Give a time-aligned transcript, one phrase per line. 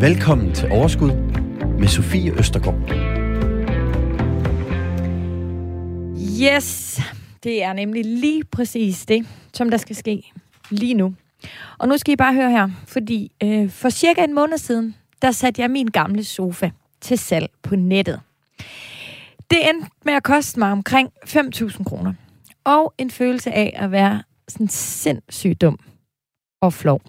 [0.00, 1.10] Velkommen til Overskud
[1.78, 2.90] med Sofie Østergaard.
[6.42, 7.00] Yes,
[7.42, 10.32] det er nemlig lige præcis det, som der skal ske
[10.70, 11.14] lige nu.
[11.78, 15.30] Og nu skal I bare høre her, fordi øh, for cirka en måned siden, der
[15.30, 16.70] satte jeg min gamle sofa
[17.00, 18.20] til salg på nettet.
[19.50, 22.12] Det endte med at koste mig omkring 5.000 kroner.
[22.64, 25.78] Og en følelse af at være sådan sindssygt dum
[26.60, 27.02] og flov.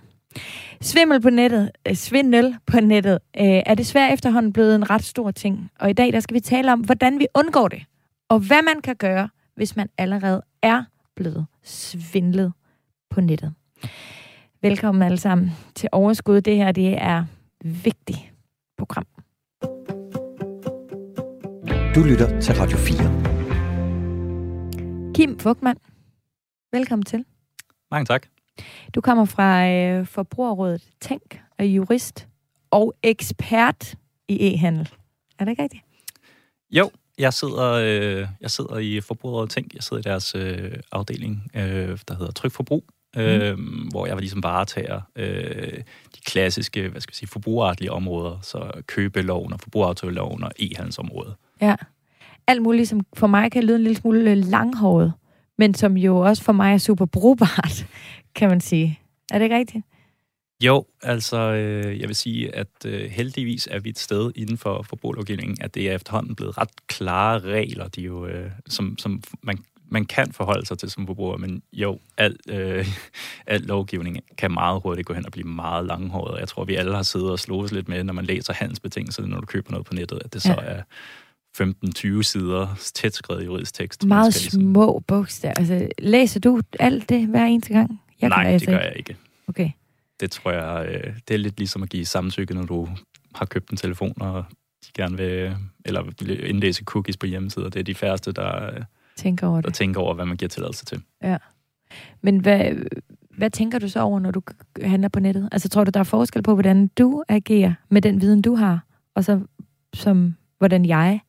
[0.81, 5.31] Svimmel på nettet, øh, svindel på nettet, øh, er desværre efterhånden blevet en ret stor
[5.31, 5.71] ting.
[5.79, 7.85] Og i dag der skal vi tale om, hvordan vi undgår det,
[8.29, 10.83] og hvad man kan gøre, hvis man allerede er
[11.15, 12.53] blevet svindlet
[13.09, 13.53] på nettet.
[14.61, 16.41] Velkommen alle sammen til Overskud.
[16.41, 17.25] Det her det er
[17.63, 18.33] vigtigt
[18.77, 19.05] program.
[21.95, 23.29] Du lytter til Radio 4.
[25.13, 25.79] Kim Fugtmann,
[26.71, 27.25] velkommen til.
[27.91, 28.38] Mange tak.
[28.95, 32.27] Du kommer fra øh, Forbrugerrådet Tænk, er jurist
[32.71, 33.95] og ekspert
[34.27, 34.89] i e-handel.
[35.39, 35.83] Er det ikke rigtigt?
[36.71, 39.73] Jo, jeg sidder, øh, jeg sidder i Forbrugerrådet Tænk.
[39.73, 42.83] Jeg sidder i deres øh, afdeling, øh, der hedder Trykforbrug,
[43.17, 43.65] øh, mm.
[43.65, 45.77] hvor jeg var ligesom varetager øh,
[46.15, 51.35] de klassiske, hvad skal jeg sige, forbrugerretlige områder, så købeloven og forbrugeraftaleloven og e-handelsområdet.
[51.61, 51.75] Ja.
[52.47, 55.13] Alt muligt, som for mig kan lyde en lille smule langhåret,
[55.57, 57.85] men som jo også for mig er super brugbart,
[58.39, 58.99] kan man sige.
[59.31, 59.85] Er det ikke rigtigt?
[60.63, 64.81] Jo, altså øh, jeg vil sige, at øh, heldigvis er vi et sted inden for
[64.81, 69.57] forbrugerlovgivningen, at det er efterhånden blevet ret klare regler, de jo, øh, som, som man,
[69.89, 72.87] man kan forholde sig til som forbruger, men jo, al, øh,
[73.47, 76.39] al lovgivning kan meget hurtigt gå hen og blive meget langhåret.
[76.39, 79.39] Jeg tror, vi alle har siddet og slået lidt med, når man læser handelsbetingelser, når
[79.39, 80.67] du køber noget på nettet, at det så ja.
[80.67, 80.81] er
[82.19, 84.05] 15-20 sider tæt skrevet juridisk tekst.
[84.05, 85.55] Meget små bogstaver.
[85.57, 88.01] Altså, læser du alt det hver eneste gang?
[88.21, 89.15] Jeg Nej, det gør jeg ikke.
[89.47, 89.71] Okay.
[90.19, 92.89] Det tror jeg, øh, det er lidt ligesom at give samtykke, når du
[93.35, 94.45] har købt en telefon, og
[94.85, 96.03] de gerne vil, eller
[96.45, 97.69] indlæse cookies på hjemmesider.
[97.69, 98.83] Det er de færreste, der
[99.15, 99.65] tænker over, det.
[99.65, 101.01] der tænker over hvad man giver tilladelse til.
[101.23, 101.37] Ja.
[102.21, 102.75] Men hvad,
[103.37, 104.41] hvad tænker du så over, når du
[104.81, 105.49] handler på nettet?
[105.51, 108.85] Altså tror du, der er forskel på, hvordan du agerer med den viden, du har,
[109.15, 109.41] og så
[109.93, 111.19] som hvordan jeg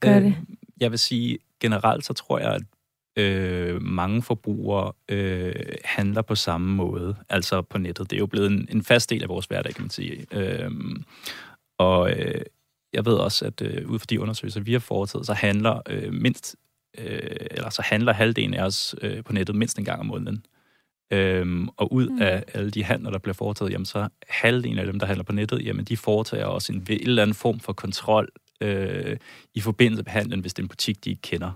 [0.00, 0.34] gør øh, det?
[0.80, 2.62] Jeg vil sige, generelt så tror jeg, at
[3.16, 5.54] øh, mange forbrugere øh,
[5.84, 8.10] handler på samme måde, altså på nettet.
[8.10, 10.26] Det er jo blevet en, en fast del af vores hverdag, kan man sige.
[10.32, 10.70] Øh,
[11.78, 12.42] og øh,
[12.92, 16.12] jeg ved også, at øh, ud fra de undersøgelser, vi har foretaget, så handler øh,
[16.12, 16.56] mindst,
[16.98, 20.44] øh, eller så handler halvdelen af os øh, på nettet mindst en gang om måneden.
[21.10, 22.22] Øhm, og ud mm.
[22.22, 25.32] af alle de handler, der bliver foretaget, jamen så halvdelen af dem, der handler på
[25.32, 28.28] nettet, jamen de foretager også en, en eller anden form for kontrol
[28.60, 29.16] øh,
[29.54, 31.52] i forbindelse med handlen, hvis det er en butik, de ikke kender.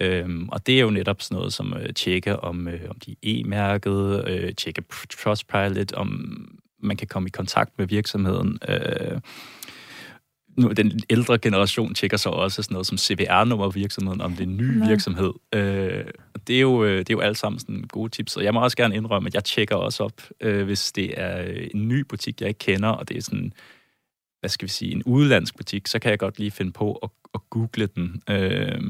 [0.00, 3.10] Øhm, og det er jo netop sådan noget som øh, tjekke, om, øh, om de
[3.10, 6.48] er e-mærket, øh, tjekke Trustpilot, om
[6.82, 8.58] man kan komme i kontakt med virksomheden.
[8.68, 9.20] Øh,
[10.58, 14.44] nu, den ældre generation tjekker så også sådan noget som CVR-nummer virksomheden, om det er
[14.44, 14.88] en ny Nej.
[14.88, 15.32] virksomhed.
[15.54, 16.04] Øh,
[16.46, 18.60] det, er jo, øh, det er jo alt sammen sådan gode tips, og jeg må
[18.62, 21.42] også gerne indrømme, at jeg tjekker også op, øh, hvis det er
[21.74, 23.52] en ny butik, jeg ikke kender, og det er sådan,
[24.40, 27.10] hvad skal vi sige, en udlandsk butik, så kan jeg godt lige finde på at,
[27.34, 28.22] at google den.
[28.30, 28.80] Øh,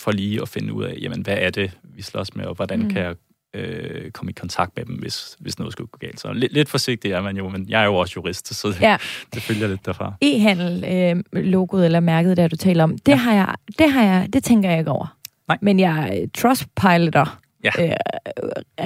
[0.00, 2.82] for lige at finde ud af, jamen, hvad er det, vi slås med, og hvordan
[2.82, 2.90] mm.
[2.90, 3.14] kan jeg
[3.54, 6.20] øh, komme i kontakt med dem, hvis, hvis noget skulle gå galt.
[6.20, 8.96] Så lidt, lidt forsigtig er man jo, men jeg er jo også jurist, så ja.
[9.34, 10.12] det følger lidt derfra.
[10.20, 13.16] E-handel-logoet øh, eller mærket, der du taler om, det, ja.
[13.16, 15.16] har jeg, det, har jeg, det tænker jeg ikke over.
[15.48, 15.58] Nej.
[15.62, 17.70] Men jeg trustpiloter ja.
[17.78, 17.96] øh,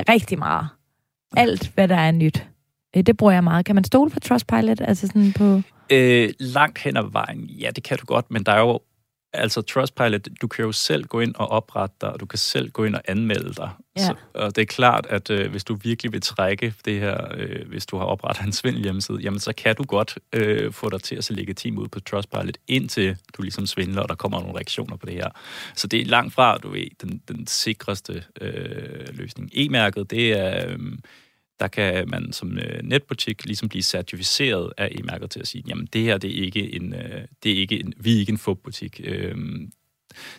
[0.08, 0.68] rigtig meget.
[1.36, 2.46] Alt, hvad der er nyt.
[2.96, 3.66] Øh, det bruger jeg meget.
[3.66, 4.80] Kan man stole på Trustpilot?
[4.80, 5.62] Altså sådan på...
[5.90, 8.80] Øh, langt hen ad vejen, ja, det kan du godt, men der er jo
[9.34, 12.70] altså Trustpilot, du kan jo selv gå ind og oprette dig, og du kan selv
[12.70, 13.70] gå ind og anmelde dig.
[13.96, 14.06] Ja.
[14.06, 17.68] Så, og det er klart, at øh, hvis du virkelig vil trække det her, øh,
[17.68, 21.02] hvis du har oprettet en svindel hjemmeside, jamen så kan du godt øh, få dig
[21.02, 24.54] til at se legitim ud på Trustpilot, indtil du ligesom svindler, og der kommer nogle
[24.54, 25.28] reaktioner på det her.
[25.74, 29.50] Så det er langt fra, du ved, den, den sikreste øh, løsning.
[29.52, 30.68] E-mærket, det er...
[30.68, 30.78] Øh,
[31.60, 35.88] der kan man som øh, netbutik ligesom blive certificeret af e-mærket til at sige, jamen
[35.92, 38.38] det her, det er ikke en, øh, det er ikke en vi er ikke en
[38.38, 39.00] fubbutik.
[39.04, 39.36] Øh,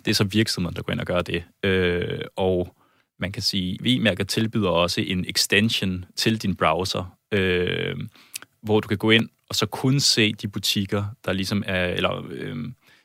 [0.06, 1.44] det er så virksomheden, der går ind og gør det.
[1.64, 2.76] Øh, og
[3.20, 7.96] man kan sige, e-mærket tilbyder også en extension til din browser, øh,
[8.62, 12.26] hvor du kan gå ind og så kun se de butikker, der ligesom er, eller
[12.30, 12.58] øh,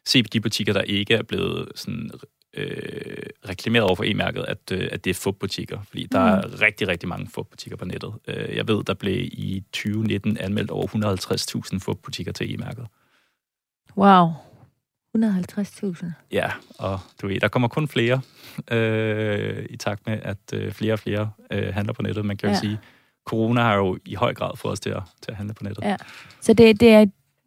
[0.06, 2.10] se de butikker, der ikke er blevet sådan
[2.54, 6.26] øh, reklameret over for e-mærket, at, øh, at det er fodbutikker, fordi der mm.
[6.26, 8.12] er rigtig, rigtig mange fodbutikker på nettet.
[8.28, 10.86] Øh, jeg ved, der blev i 2019 anmeldt over
[11.74, 12.86] 150.000 fodbutikker til e-mærket.
[13.96, 14.28] Wow.
[15.18, 16.06] 150.000?
[16.32, 18.20] Ja, og du ved, der kommer kun flere
[18.70, 22.24] øh, i takt med, at øh, flere og flere øh, handler på nettet.
[22.24, 22.60] Man kan jo ja.
[22.60, 22.78] sige,
[23.26, 25.84] corona har jo i høj grad fået os til at, til at handle på nettet.
[25.84, 25.96] Ja.
[26.40, 27.06] Så det, det er,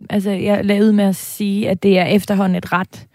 [0.10, 3.08] altså jeg lavede med at sige, at det er efterhånden et ret,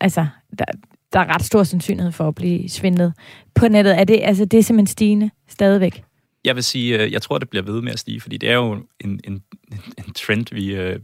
[0.00, 0.26] altså
[0.58, 0.64] der,
[1.12, 3.12] der er ret stor sandsynlighed for at blive svindlet
[3.54, 4.00] på nettet.
[4.00, 6.04] Er det, altså, det er simpelthen stigende stadigvæk?
[6.44, 8.54] Jeg vil sige, øh, jeg tror, det bliver ved med at stige, fordi det er
[8.54, 9.42] jo en, en,
[9.98, 10.98] en trend, vi, øh,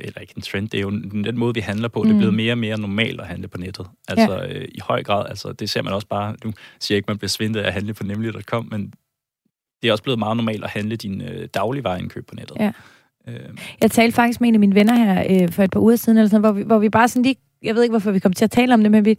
[0.00, 0.90] eller ikke en trend, det er jo
[1.24, 2.02] den måde, vi handler på.
[2.02, 2.08] Mm.
[2.08, 2.36] Det er blevet mm.
[2.36, 3.86] mere og mere normalt at handle på nettet.
[4.08, 4.48] Altså ja.
[4.48, 7.28] øh, i høj grad, altså det ser man også bare, du siger ikke, man bliver
[7.28, 8.92] svindet af at handle på nemlig.com, men
[9.82, 12.56] det er også blevet meget normalt at handle din øh, dagligvareindkøb på nettet.
[12.60, 12.72] Ja.
[13.28, 13.50] Øh.
[13.80, 16.18] Jeg talte faktisk med en af mine venner her øh, for et par uger siden,
[16.18, 18.32] eller sådan, hvor, vi, hvor vi bare sådan lige jeg ved ikke, hvorfor vi kom
[18.32, 19.18] til at tale om det, men vi,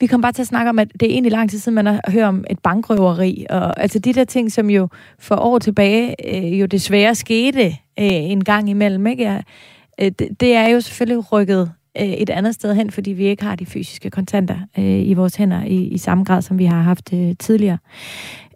[0.00, 1.86] vi kom bare til at snakke om, at det er egentlig lang tid siden, man
[1.86, 3.46] har hørt om et bankrøveri.
[3.50, 4.88] Og altså de der ting, som jo
[5.18, 9.22] for år tilbage øh, jo desværre skete øh, en gang imellem, ikke?
[9.22, 9.40] Ja,
[10.00, 13.42] øh, det, det er jo selvfølgelig rykket øh, et andet sted hen, fordi vi ikke
[13.42, 16.82] har de fysiske kontanter øh, i vores hænder i, i samme grad, som vi har
[16.82, 17.78] haft øh, tidligere.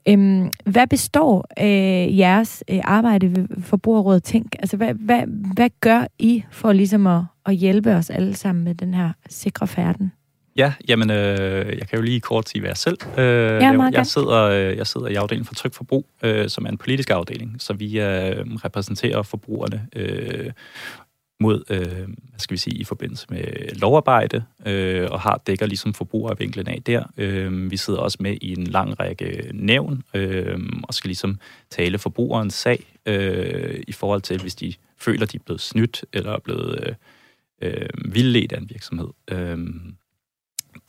[0.09, 4.57] Øhm, hvad består øh, jeres øh, arbejde ved Forbrugerrådet Tænk?
[4.59, 5.23] Altså, hvad, hvad,
[5.55, 9.67] hvad gør I for ligesom at, at hjælpe os alle sammen med den her sikre
[9.67, 10.13] færden?
[10.57, 13.91] Ja, jamen, øh, jeg kan jo lige kort sige, hvad jeg selv øh, ja, jeg,
[13.93, 17.11] jeg, sidder, øh, jeg sidder i afdelingen for tryk forbrug, øh, som er en politisk
[17.11, 20.51] afdeling, så vi øh, repræsenterer forbrugerne øh,
[21.41, 25.95] mod, øh, hvad skal vi sige, i forbindelse med lovarbejde, øh, og har dækker ligesom
[25.95, 27.05] forbrugervinklen af der.
[27.17, 31.39] Øh, vi sidder også med i en lang række nævn, øh, og skal ligesom
[31.71, 36.33] tale forbrugerens sag øh, i forhold til, hvis de føler, de er blevet snydt, eller
[36.33, 36.95] er blevet øh,
[37.63, 39.09] øh, vildledt af en virksomhed.
[39.31, 39.59] Øh,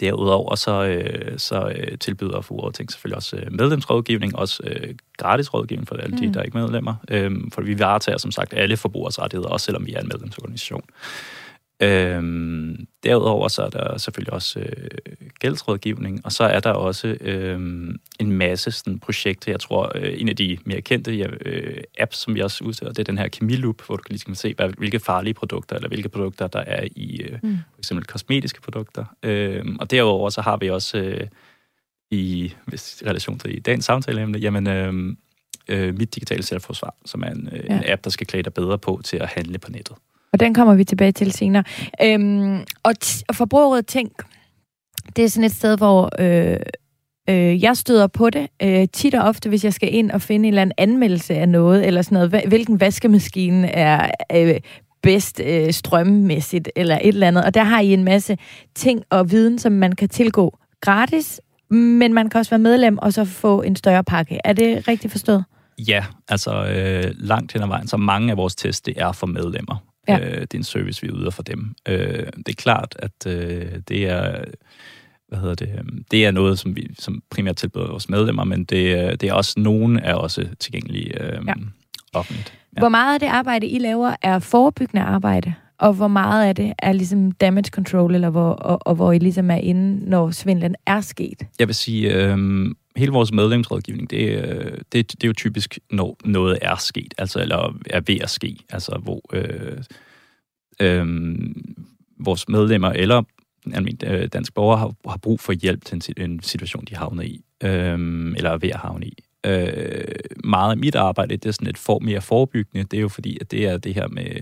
[0.01, 2.41] Derudover så, øh, så øh, tilbyder
[2.73, 6.21] Tænk selvfølgelig også øh, medlemsrådgivning, også øh, gratis rådgivning for alle mm.
[6.21, 6.95] de, der er ikke medlemmer.
[7.09, 10.83] Øh, for vi varetager som sagt alle forbrugers rettigheder, også selvom vi er en medlemsorganisation.
[11.81, 17.59] Øhm, derudover så er der selvfølgelig også øh, gældsrådgivning, og så er der også øh,
[18.19, 19.51] en masse sådan, projekter.
[19.51, 22.93] Jeg tror, øh, en af de mere kendte ja, øh, apps, som vi også udstiller,
[22.93, 25.87] det er den her Kemiloop, hvor du kan ligesom se, hvad, hvilke farlige produkter, eller
[25.87, 27.57] hvilke produkter, der er i øh, mm.
[27.73, 29.05] for eksempel kosmetiske produkter.
[29.23, 31.27] Øh, og derudover så har vi også øh,
[32.11, 35.15] i hvis, relation til dagens samtaleemne, jamen øh,
[35.67, 37.77] øh, Mit Digitale Selvforsvar, som er en, øh, ja.
[37.77, 39.95] en app, der skal klæde dig bedre på til at handle på nettet.
[40.33, 41.63] Og den kommer vi tilbage til senere.
[42.03, 44.11] Øhm, og, t- og forbruget tænk,
[45.15, 46.57] det er sådan et sted, hvor øh,
[47.29, 50.47] øh, jeg støder på det øh, tit og ofte, hvis jeg skal ind og finde
[50.47, 52.47] en eller anden anmeldelse af noget, eller sådan noget.
[52.47, 54.59] Hvilken vaskemaskine er øh,
[55.03, 57.45] bedst øh, strømmæssigt, eller et eller andet.
[57.45, 58.37] Og der har I en masse
[58.75, 63.13] ting og viden, som man kan tilgå gratis, men man kan også være medlem og
[63.13, 64.39] så få en større pakke.
[64.43, 65.43] Er det rigtigt forstået?
[65.87, 69.27] Ja, altså øh, langt hen ad vejen, så mange af vores tests, det er for
[69.27, 69.90] medlemmer.
[70.11, 70.19] Ja.
[70.19, 71.75] Øh, det er en service, vi yder for dem.
[71.87, 74.43] Øh, det er klart, at øh, det er
[75.31, 78.63] hvad hedder det, øhm, det er noget, som vi som primært tilbyder vores medlemmer, men
[78.63, 81.53] det, det er også, nogen er også tilgængelige øh, ja.
[82.13, 82.53] offentligt.
[82.75, 82.79] Ja.
[82.79, 86.73] Hvor meget af det arbejde, I laver, er forebyggende arbejde, og hvor meget af det
[86.79, 90.75] er ligesom damage control, eller hvor, og, og hvor I ligesom er inde, når svindlen
[90.85, 91.43] er sket?
[91.59, 92.37] Jeg vil sige, øh,
[92.95, 97.39] hele vores medlemsrådgivning, det, øh, det, det er jo typisk, når noget er sket, altså
[97.39, 99.83] eller er ved at ske, altså hvor øh,
[100.81, 101.05] øh,
[102.19, 103.23] vores medlemmer eller
[103.73, 107.23] almindelige øh, danske borgere har, har brug for hjælp til en, en situation, de havner
[107.23, 109.23] i, øh, eller er ved at havne i.
[109.45, 113.09] Øh, meget af mit arbejde, det er sådan et for, mere forebyggende, det er jo
[113.09, 114.35] fordi, at det er det her med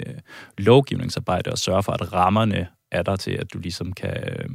[0.58, 4.50] lovgivningsarbejde og sørge for, at rammerne er der til, at du ligesom kan øh,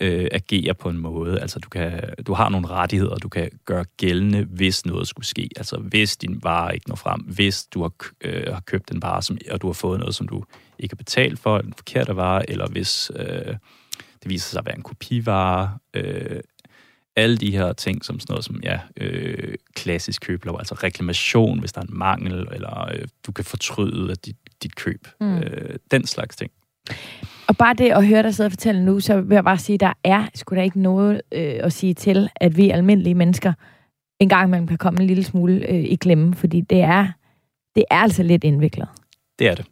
[0.00, 1.40] agere på en måde.
[1.40, 5.50] Altså, du, kan, du har nogle rettigheder, du kan gøre gældende, hvis noget skulle ske.
[5.56, 9.22] Altså, hvis din vare ikke når frem, hvis du har, øh, har købt en vare,
[9.22, 10.44] som, og du har fået noget, som du
[10.78, 13.56] ikke har betalt for, en forkert vare, eller hvis øh,
[14.22, 15.78] det viser sig at være en kopivare.
[15.94, 16.40] Øh,
[17.16, 21.72] alle de her ting, som sådan noget som ja, øh, klassisk køblov, altså reklamation, hvis
[21.72, 25.08] der er en mangel, eller øh, du kan fortryde dit, dit køb.
[25.20, 25.38] Mm.
[25.38, 26.50] Øh, den slags ting.
[27.48, 29.74] Og bare det at høre dig sidde og fortælle nu, så vil jeg bare sige,
[29.74, 33.52] at der er sgu da ikke noget øh, at sige til, at vi almindelige mennesker
[34.20, 37.06] en gang imellem kan komme en lille smule øh, i klemme, fordi det er,
[37.74, 38.88] det er altså lidt indviklet.
[39.38, 39.66] Det er det.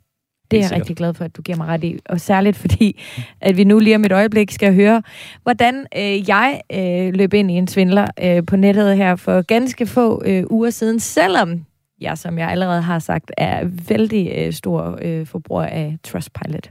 [0.50, 1.98] Det er jeg rigtig glad for, at du giver mig ret i.
[2.04, 3.00] Og særligt fordi,
[3.40, 5.02] at vi nu lige om et øjeblik skal høre,
[5.42, 9.86] hvordan øh, jeg øh, løb ind i en svindler øh, på nettet her for ganske
[9.86, 11.64] få øh, uger siden, selvom
[12.00, 16.70] jeg, som jeg allerede har sagt, er vældig øh, stor øh, forbruger af Trustpilot.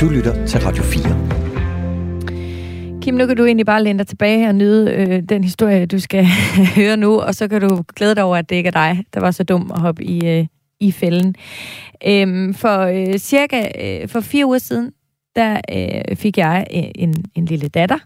[0.00, 1.02] Du lytter til Radio 4.
[3.02, 5.98] Kim, nu kan du egentlig bare læne dig tilbage og nyde øh, den historie, du
[5.98, 6.26] skal
[6.76, 9.20] høre nu, og så kan du glæde dig over, at det ikke er dig, der
[9.20, 10.46] var så dum at hoppe i, øh,
[10.80, 11.34] i fælden.
[12.06, 14.92] Øhm, for øh, cirka øh, for fire uger siden,
[15.36, 17.98] der øh, fik jeg øh, en, en lille datter.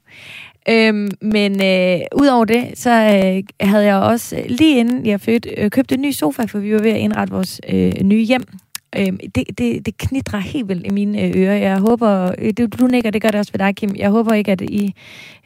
[0.68, 5.50] Øhm, men øh, udover det, så øh, havde jeg også, øh, lige inden jeg fødte,
[5.58, 8.44] øh, købt en ny sofa, for vi var ved at indrette vores øh, nye hjem.
[8.96, 11.56] Øhm, det, det, det knitrer helt vildt i mine øh, ører.
[11.56, 13.96] Jeg håber, øh, det, du nikker, det gør det også ved dig, Kim.
[13.96, 14.94] Jeg håber ikke, at, I,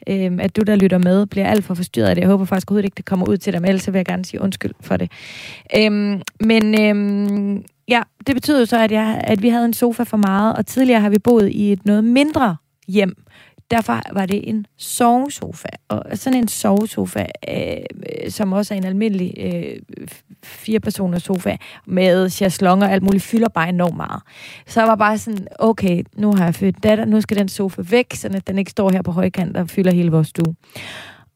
[0.07, 2.21] øh, at du, der lytter med, bliver alt for forstyrret af det.
[2.21, 4.25] Jeg håber faktisk overhovedet ikke, det kommer ud til dig, men ellers vil jeg gerne
[4.25, 5.11] sige undskyld for det.
[5.77, 10.03] Øhm, men øhm, ja, det betyder jo så, at, jeg, at vi havde en sofa
[10.03, 12.55] for meget, og tidligere har vi boet i et noget mindre
[12.87, 13.15] hjem,
[13.71, 15.67] Derfor var det en sovesofa.
[15.87, 19.77] Og sådan en sovesofa, øh, som også er en almindelig øh,
[20.43, 24.21] fire-personers sofa, med chaiselong og alt muligt, fylder bare enormt meget.
[24.67, 27.81] Så jeg var bare sådan, okay, nu har jeg født datter, nu skal den sofa
[27.89, 30.55] væk, så den ikke står her på højkant og fylder hele vores stue.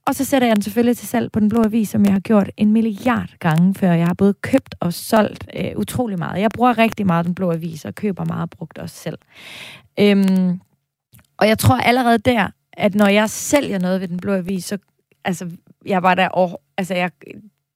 [0.07, 2.19] Og så sætter jeg den selvfølgelig til salg på Den Blå Avis, som jeg har
[2.19, 3.93] gjort en milliard gange før.
[3.93, 6.41] Jeg har både købt og solgt øh, utrolig meget.
[6.41, 9.17] Jeg bruger rigtig meget Den Blå Avis og køber meget brugt også selv.
[9.99, 10.59] Øhm,
[11.37, 14.77] og jeg tror allerede der, at når jeg sælger noget ved Den Blå Avis, så
[15.25, 15.49] altså,
[15.85, 17.11] jeg var der og, altså, jeg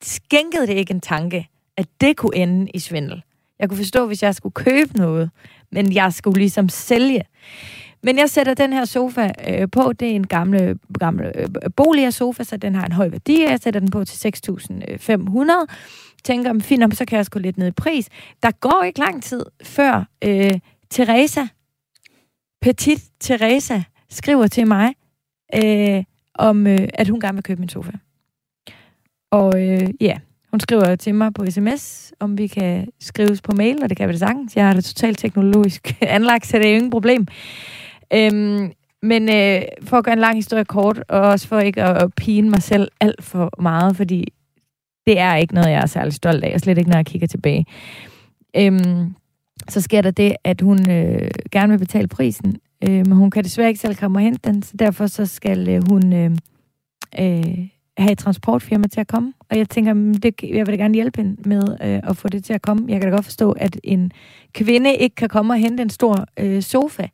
[0.04, 3.24] skænkede det ikke en tanke, at det kunne ende i svindel.
[3.60, 5.30] Jeg kunne forstå, hvis jeg skulle købe noget,
[5.72, 7.24] men jeg skulle ligesom sælge.
[8.04, 9.94] Men jeg sætter den her sofa øh, på.
[9.94, 13.42] Det er en gamle, gamle øh, bolig sofa, så den har en høj værdi.
[13.42, 15.66] Jeg sætter den på til 6.500.
[16.24, 18.10] Tænker, fint, så kan jeg sgu lidt ned i pris.
[18.44, 21.48] Der går ikke lang tid før øh, Teresa,
[22.62, 24.94] Petit Teresa, skriver til mig,
[25.64, 26.04] øh,
[26.34, 27.92] om øh, at hun gerne vil købe min sofa.
[29.32, 30.18] Og øh, ja,
[30.52, 34.08] hun skriver til mig på sms, om vi kan skrives på mail, og det kan
[34.08, 34.56] vi da sagtens.
[34.56, 37.28] Jeg har det totalt teknologisk anlagt, så det er jo ingen problem.
[38.14, 38.72] Øhm,
[39.02, 42.14] men øh, for at gøre en lang historie kort, og også for ikke at, at
[42.16, 44.34] pine mig selv alt for meget, fordi
[45.08, 47.28] det er ikke noget, jeg er særlig stolt af, og slet ikke, når jeg kigger
[47.28, 47.66] tilbage.
[48.58, 49.16] Øhm,
[49.70, 53.44] så sker der det, at hun øh, gerne vil betale prisen, øh, men hun kan
[53.44, 56.32] desværre ikke selv komme og hente den, så derfor så skal øh, hun øh,
[57.20, 57.68] øh,
[58.02, 59.34] have et transportfirma til at komme.
[59.50, 62.28] Og jeg tænker, mm, det, jeg vil da gerne hjælpe hende med øh, at få
[62.28, 62.86] det til at komme.
[62.88, 64.12] Jeg kan da godt forstå, at en
[64.54, 67.08] kvinde ikke kan komme og hente en stor øh, sofa.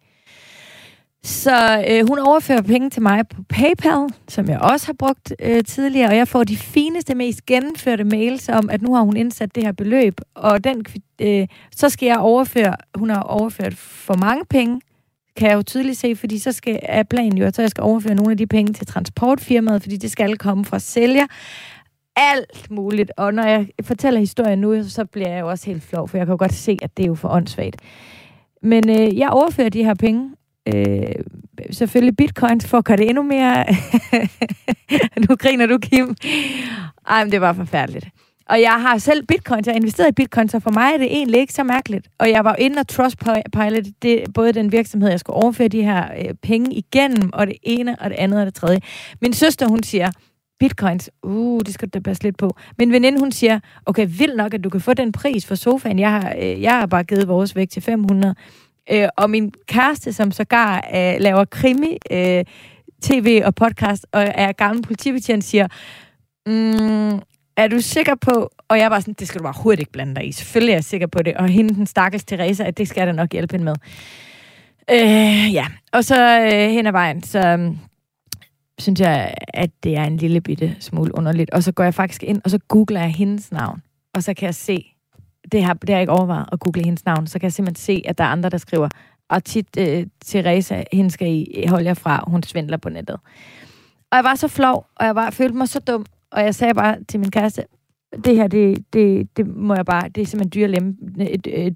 [1.24, 5.63] Så øh, hun overfører penge til mig på PayPal, som jeg også har brugt øh,
[5.63, 9.56] tidligere, og jeg får de fineste, mest gennemførte mails om, at nu har hun indsat
[9.56, 10.86] det her beløb, og den,
[11.22, 14.82] øh, så skal jeg overføre, hun har overført for mange penge,
[15.38, 18.15] kan jeg jo tydeligt se, fordi så skal, er planen jo, at jeg skal overføre
[18.15, 21.25] nogle af de penge til transportfirmaet, fordi det skal komme fra sælger.
[22.15, 23.12] Alt muligt.
[23.17, 26.25] Og når jeg fortæller historien nu, så bliver jeg jo også helt flov, for jeg
[26.25, 27.82] kan jo godt se, at det er jo for åndssvagt.
[28.62, 30.32] Men øh, jeg overfører de her penge,
[30.67, 31.15] øh,
[31.72, 33.65] selvfølgelig bitcoins, for at gøre det endnu mere...
[35.29, 36.15] nu griner du, Kim.
[37.08, 38.08] Ej, men det var forfærdeligt.
[38.49, 41.05] Og jeg har selv bitcoin, jeg har investeret i bitcoin, så for mig er det
[41.05, 42.07] egentlig ikke så mærkeligt.
[42.19, 46.05] Og jeg var inde og Trustpilot, det både den virksomhed, jeg skulle overføre de her
[46.17, 48.79] øh, penge igennem, og det ene, og det andet, og det tredje.
[49.21, 50.11] Min søster, hun siger,
[50.59, 52.55] bitcoins, uh, det skal du da passe lidt på.
[52.79, 55.99] Min veninde, hun siger, okay, vild nok, at du kan få den pris for sofaen.
[55.99, 58.35] Jeg har, øh, jeg har bare givet vores væk til 500.
[58.91, 62.45] Øh, og min kæreste, som sågar øh, laver krimi, øh,
[63.01, 65.67] tv og podcast, og er gammel politibetjent, siger,
[66.45, 67.21] mm,
[67.57, 70.15] er du sikker på, og jeg var sådan, det skal du bare hurtigt ikke blande
[70.15, 70.31] dig i.
[70.31, 71.33] Selvfølgelig er jeg sikker på det.
[71.33, 73.75] Og hende, den stakkels Teresa, at det skal jeg da nok hjælpe hende med.
[74.91, 77.75] Øh, ja, og så øh, hen ad vejen, så øh,
[78.79, 81.51] synes jeg, at det er en lille bitte smule underligt.
[81.51, 83.81] Og så går jeg faktisk ind, og så googler jeg hendes navn.
[84.13, 84.85] Og så kan jeg se,
[85.51, 87.83] det har, det har jeg ikke overvejet at google hendes navn, så kan jeg simpelthen
[87.83, 88.89] se, at der er andre, der skriver,
[89.29, 93.19] og tit øh, Teresa, hende skal I holde jer fra, hun svindler på nettet.
[94.11, 96.74] Og jeg var så flov, og jeg var, følte mig så dum, og jeg sagde
[96.74, 97.63] bare til min kæreste,
[98.25, 100.98] det her, det, det, det må jeg bare, det er simpelthen dyre, lem,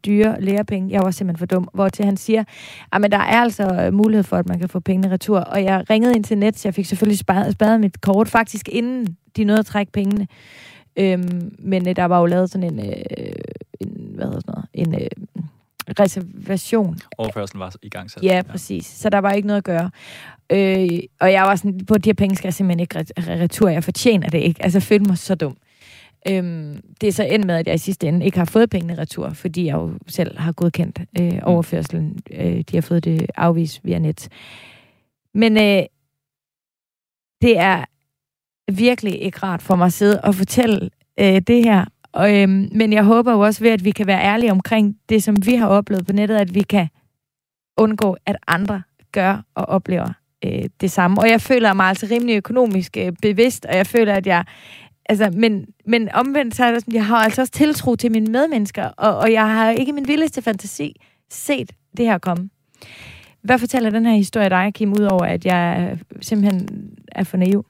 [0.05, 0.91] dyre lærepenge.
[0.91, 1.69] Jeg var simpelthen for dum.
[1.73, 2.43] Hvor til han siger,
[2.91, 5.39] at der er altså øh, mulighed for, at man kan få pengene retur.
[5.39, 8.69] Og jeg ringede ind til net, så jeg fik selvfølgelig spadet, spadet mit kort, faktisk
[8.71, 10.27] inden de nåede at trække pengene.
[10.95, 12.95] Øhm, men øh, der var jo lavet sådan en, øh,
[13.79, 15.20] en hvad hedder sådan noget, en øh,
[15.99, 16.99] reservation.
[17.17, 18.23] Overførselen var i gang sat.
[18.23, 18.85] Ja, præcis.
[18.85, 19.91] Så der var ikke noget at gøre.
[20.51, 23.69] Øh, og jeg var sådan, på de her penge skal jeg simpelthen ikke retur.
[23.69, 24.63] Jeg fortjener det ikke.
[24.63, 25.57] Altså, jeg følte mig så dum.
[26.27, 28.97] Øhm, det er så endt med, at jeg i sidste ende ikke har fået pengene
[28.97, 31.39] retur, fordi jeg jo selv har godkendt øh, mm.
[31.43, 32.19] overførselen.
[32.31, 34.29] Øh, de har fået det afvist via net.
[35.33, 35.83] Men øh,
[37.41, 37.85] det er
[38.71, 41.85] virkelig ikke rart for mig at sidde og fortælle øh, det her.
[42.13, 45.23] Og, øh, men jeg håber jo også ved, at vi kan være ærlige omkring det,
[45.23, 46.87] som vi har oplevet på nettet, at vi kan
[47.77, 50.13] undgå, at andre gør og oplever
[50.45, 51.21] øh, det samme.
[51.21, 54.45] Og jeg føler mig altså rimelig økonomisk øh, bevidst, og jeg føler, at jeg...
[55.05, 58.31] Altså, men, men omvendt så er det sådan, jeg har altså også tiltro til mine
[58.31, 62.49] medmennesker, og, og jeg har ikke i min vildeste fantasi set det her komme.
[63.41, 67.65] Hvad fortæller den her historie dig, Kim, udover at jeg øh, simpelthen er for naiv?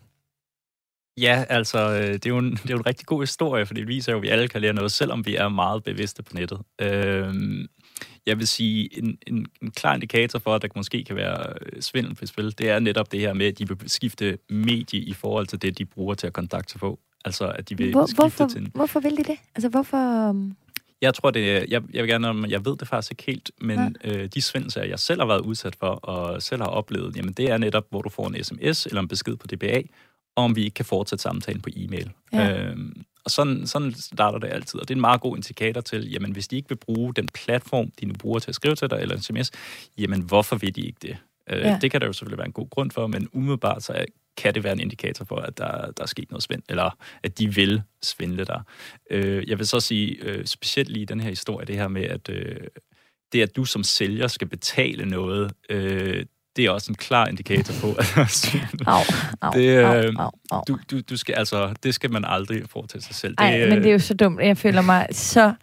[1.17, 3.73] Ja, altså, øh, det er, jo en, det er jo en rigtig god historie, for
[3.73, 6.33] det viser jo, at vi alle kan lære noget, selvom vi er meget bevidste på
[6.33, 6.59] nettet.
[6.81, 7.67] Øhm,
[8.25, 11.81] jeg vil sige, en, en, en klar indikator for, at der måske kan være øh,
[11.81, 15.13] svindel på spil, det er netop det her med, at de vil skifte medie i
[15.13, 16.99] forhold til det, de bruger til at kontakte på.
[17.25, 18.71] Altså, at de vil Hvor, skifte hvorfor, til en...
[18.75, 19.37] hvorfor vil de det?
[19.55, 20.29] Altså, hvorfor...
[20.29, 20.55] um,
[21.01, 24.17] Jeg tror, det jeg, jeg vil gerne, jeg ved det faktisk ikke helt, men ja.
[24.17, 27.49] øh, de svindelsager, jeg selv har været udsat for, og selv har oplevet, jamen det
[27.49, 29.81] er netop, hvor du får en sms eller en besked på DBA,
[30.35, 32.11] om vi ikke kan fortsætte samtalen på e-mail.
[32.33, 32.67] Ja.
[32.67, 36.11] Øhm, og sådan, sådan starter det altid, og det er en meget god indikator til,
[36.11, 38.89] jamen hvis de ikke vil bruge den platform, de nu bruger til at skrive til
[38.89, 39.51] dig, eller en sms,
[39.97, 41.17] jamen hvorfor vil de ikke det?
[41.49, 41.77] Øh, Ja.
[41.81, 44.05] Det kan der jo selvfølgelig være en god grund for, men umiddelbart så
[44.37, 47.39] kan det være en indikator for, at der, der er sket noget svind, eller at
[47.39, 48.61] de vil svindle dig.
[49.09, 52.03] Øh, jeg vil så sige, øh, specielt lige i den her historie, det her med,
[52.03, 52.55] at øh,
[53.33, 57.73] det, at du som sælger skal betale noget, øh, det er også en klar indikator
[57.81, 58.55] på, at.
[58.85, 59.01] Au,
[59.41, 60.63] au, Det, au, øh, au, au.
[60.67, 63.35] Du, du, du skal, altså, det skal man aldrig foretage sig selv.
[63.37, 64.39] Ej, men det er jo så dumt.
[64.41, 65.53] Jeg føler mig så...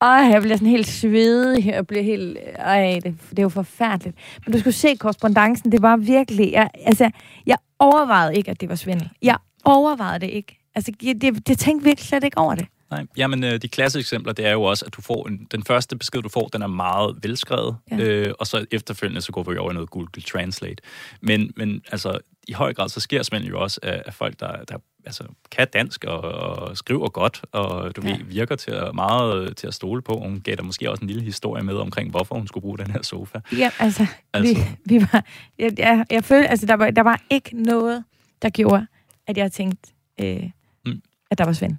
[0.00, 1.66] Ej, jeg bliver sådan helt svedig.
[1.66, 2.38] Jeg bliver helt...
[2.58, 4.16] Ej, det, det er jo forfærdeligt.
[4.46, 5.72] Men du skulle se korrespondancen.
[5.72, 6.52] Det var virkelig...
[6.52, 7.10] Jeg, altså,
[7.46, 9.10] jeg overvejede ikke, at det var svindel.
[9.22, 10.58] Jeg overvejede det ikke.
[10.74, 12.66] Altså, jeg, det, det tænkte virkelig slet ikke over det.
[12.92, 15.62] Nej, jamen øh, de klassiske eksempler, det er jo også, at du får en, den
[15.64, 17.96] første besked, du får, den er meget velskrevet, Ja.
[17.96, 20.76] øh, og så efterfølgende, så går vi over i noget Google Translate.
[21.20, 22.18] Men, men altså,
[22.48, 25.66] i høj grad, så sker svindel jo også af, af folk, der, der altså, kan
[25.72, 28.10] dansk og, og skriver godt, og du Ja.
[28.16, 30.18] ved, virker til at, meget til at stole på.
[30.18, 32.90] Hun gav der måske også en lille historie med omkring, hvorfor hun skulle bruge den
[32.90, 33.38] her sofa.
[33.58, 34.54] Ja, altså, Altså.
[34.54, 34.60] Vi,
[34.96, 35.24] vi var...
[35.58, 38.04] Jeg, jeg, jeg følte, altså, der var, der var ikke noget,
[38.42, 38.86] der gjorde,
[39.26, 40.42] at jeg tænkte, øh,
[40.86, 41.02] Mm.
[41.30, 41.78] at der var svindel.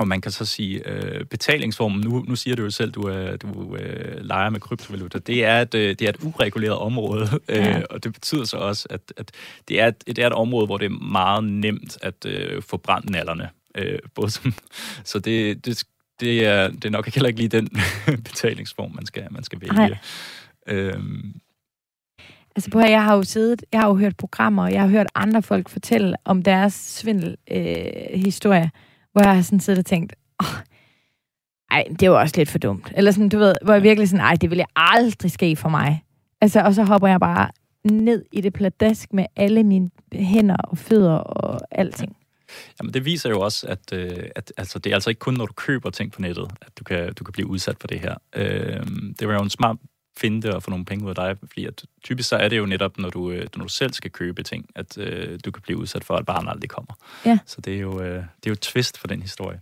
[0.00, 3.36] Og man kan så sige, øh, betalingsformen, nu, nu siger du jo selv, du, er,
[3.36, 7.78] du øh, leger med kryptovaluta, det er et, øh, det er et ureguleret område, Ja.
[7.78, 9.32] øh, og det betyder så også, at, at
[9.68, 12.76] det, er et, det er et område, hvor det er meget nemt at øh, få
[12.76, 13.48] brændt nallerne.
[13.74, 14.54] Øh, både som,
[15.04, 15.84] så det, det,
[16.20, 17.68] det, er, det er nok heller ikke lige den
[18.28, 19.74] betalingsform, man skal, man skal vælge.
[19.74, 19.96] Nej.
[20.66, 21.34] Øhm,
[22.56, 25.42] Altså, jeg har jo siddet, jeg har jo hørt programmer, og jeg har hørt andre
[25.42, 28.70] folk fortælle om deres svindelhistorie, øh, historie,
[29.12, 30.60] hvor jeg har sådan siddet og tænkt, åh,
[31.70, 32.92] ej, det var også lidt for dumt.
[32.96, 35.68] Eller sådan, du ved, hvor jeg virkelig sådan, ej, det vil jeg aldrig ske for
[35.68, 36.04] mig.
[36.40, 37.50] Altså, og så hopper jeg bare
[37.84, 42.16] ned i det pladask med alle mine hænder og fødder og alting.
[42.80, 45.46] Jamen, det viser jo også, at, øh, at altså, det er altså ikke kun, når
[45.46, 48.14] du køber ting på nettet, at du kan, du kan blive udsat for det her.
[48.36, 48.86] Øh,
[49.18, 49.76] det var jo en smart
[50.20, 52.66] finte at få nogle penge ud af dig, fordi at typisk så er det jo
[52.66, 55.78] netop, når du, øh, når du selv skal købe ting, at øh, du kan blive
[55.78, 56.94] udsat for, at barnet aldrig kommer.
[57.26, 57.38] Ja.
[57.46, 59.60] Så det er jo, øh, det er jo et twist for den historie.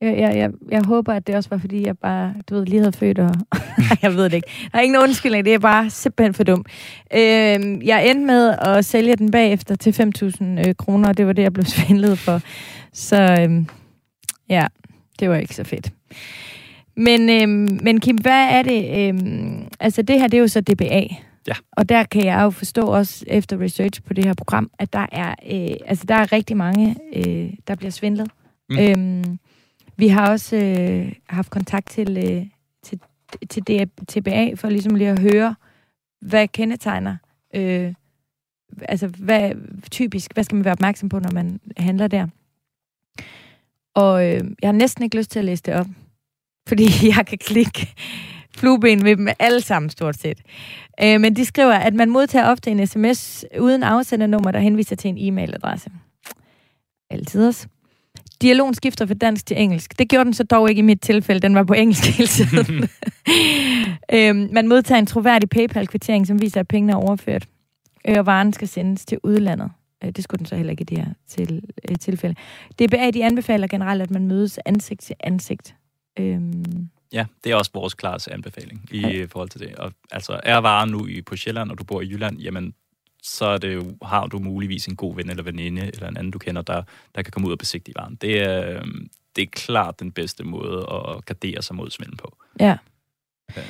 [0.00, 2.80] Jeg, jeg, jeg, jeg håber, at det også var, fordi jeg bare, du ved, lige
[2.80, 3.34] havde født og...
[4.02, 4.48] Jeg ved det ikke.
[4.72, 6.68] Der er ingen undskyldning, det er bare simpelthen for dumt.
[7.14, 11.32] Øh, jeg endte med at sælge den bagefter til 5.000 øh, kroner, og det var
[11.32, 12.40] det, jeg blev svindlet for.
[12.92, 13.66] Så øh,
[14.48, 14.66] ja,
[15.20, 15.92] det var ikke så fedt.
[16.96, 17.48] Men, øh,
[17.82, 18.98] men Kim, hvad er det?
[18.98, 19.18] Øh,
[19.80, 21.06] altså det her, det er jo så DBA.
[21.48, 21.54] Ja.
[21.72, 25.06] Og der kan jeg jo forstå også efter research på det her program, at der
[25.12, 28.30] er, øh, altså der er rigtig mange, øh, der bliver svindlet.
[28.70, 28.78] Mm.
[28.78, 29.38] Øhm,
[29.96, 32.46] vi har også øh, haft kontakt til, øh,
[32.82, 33.00] til,
[33.50, 35.54] til TBA for ligesom lige at høre,
[36.20, 37.16] hvad kendetegner,
[37.54, 37.94] øh,
[38.82, 39.52] altså hvad
[39.90, 42.26] typisk, hvad skal man være opmærksom på, når man handler der.
[43.94, 45.86] Og øh, jeg har næsten ikke lyst til at læse det op,
[46.68, 47.94] fordi jeg kan klikke
[48.56, 50.38] flueben ved dem alle sammen stort set.
[51.02, 55.08] Øh, men de skriver, at man modtager ofte en sms uden afsendernummer, der henviser til
[55.08, 55.90] en e-mailadresse.
[57.10, 57.66] Altid også.
[58.42, 59.98] Dialogen skifter fra dansk til engelsk.
[59.98, 61.40] Det gjorde den så dog ikke i mit tilfælde.
[61.40, 62.88] Den var på engelsk hele tiden.
[64.14, 67.48] øhm, man modtager en troværdig PayPal-kvittering, som viser, at pengene er overført.
[68.08, 69.70] Øh, og varen skal sendes til udlandet.
[70.04, 72.34] Øh, det skulle den så heller ikke i det her til, øh, tilfælde.
[72.78, 75.74] DBA de anbefaler generelt, at man mødes ansigt til ansigt.
[76.18, 79.24] Øhm, Ja, det er også vores klare anbefaling i Ja.
[79.24, 79.76] forhold til det.
[79.76, 82.74] Og, altså, er varen nu i, på Sjælland, og du bor i Jylland, jamen,
[83.22, 86.30] så er det jo, har du muligvis en god ven eller veninde, eller en anden,
[86.30, 86.82] du kender, der,
[87.14, 88.14] der kan komme ud og besigtige varen.
[88.14, 92.36] Det er, øhm, det er klart den bedste måde at gardere sig mod svindel på.
[92.60, 92.76] ja.
[93.56, 93.64] Øh,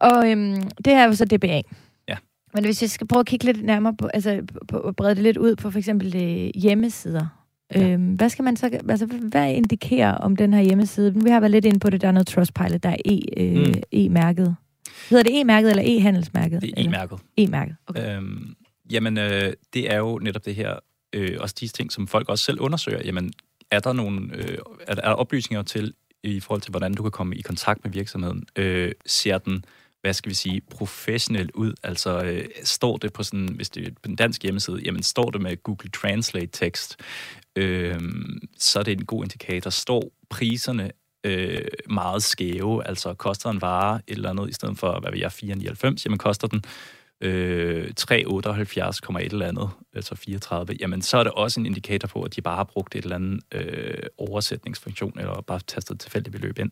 [0.00, 1.60] Og øhm, det her er jo så DBA.
[2.08, 2.16] Ja.
[2.54, 5.22] Men hvis jeg skal prøve at kigge lidt nærmere på, altså på, på, brede det
[5.22, 7.39] lidt ud på for eksempel øh, hjemmesider.
[7.74, 7.88] Ja.
[7.88, 11.14] Øhm, hvad skal man så, altså hvad indikerer om den her hjemmeside?
[11.24, 13.66] Vi har været lidt inde på det, der er noget Trustpilot, der er e, øh,
[13.66, 13.74] Mm.
[13.92, 14.56] e-mærket.
[15.10, 16.60] Hedder det e-mærket eller e-handelsmærket?
[16.60, 16.90] det er Eller?
[16.90, 17.18] e-mærket.
[17.36, 18.16] E-mærket, okay.
[18.16, 18.54] Øhm,
[18.92, 20.74] jamen, øh, det er jo netop det her,
[21.12, 23.00] øh, også de ting, som folk også selv undersøger.
[23.04, 23.32] Jamen,
[23.70, 27.02] er der nogle øh, er der er der oplysninger til, i forhold til, hvordan du
[27.02, 28.44] kan komme i kontakt med virksomheden?
[28.56, 29.64] Øh, ser den
[30.00, 31.74] hvad skal vi sige, professionelt ud.
[31.82, 35.30] Altså, øh, står det på sådan, hvis det er på en dansk hjemmeside, jamen står
[35.30, 36.96] det med Google Translate tekst,
[37.56, 38.00] øh,
[38.58, 39.70] så er det en god indikator.
[39.70, 40.90] Står priserne
[41.24, 45.20] øh, meget skæve, altså koster en vare et eller andet, i stedet for, hvad vil
[45.20, 46.62] jeg, 4,99, jamen koster den
[47.20, 52.36] øh, 378,1 eller andet, altså 34, jamen så er det også en indikator på, at
[52.36, 56.58] de bare har brugt et eller andet øh, oversætningsfunktion, eller bare tastet et tilfældigt beløb
[56.58, 56.70] ind.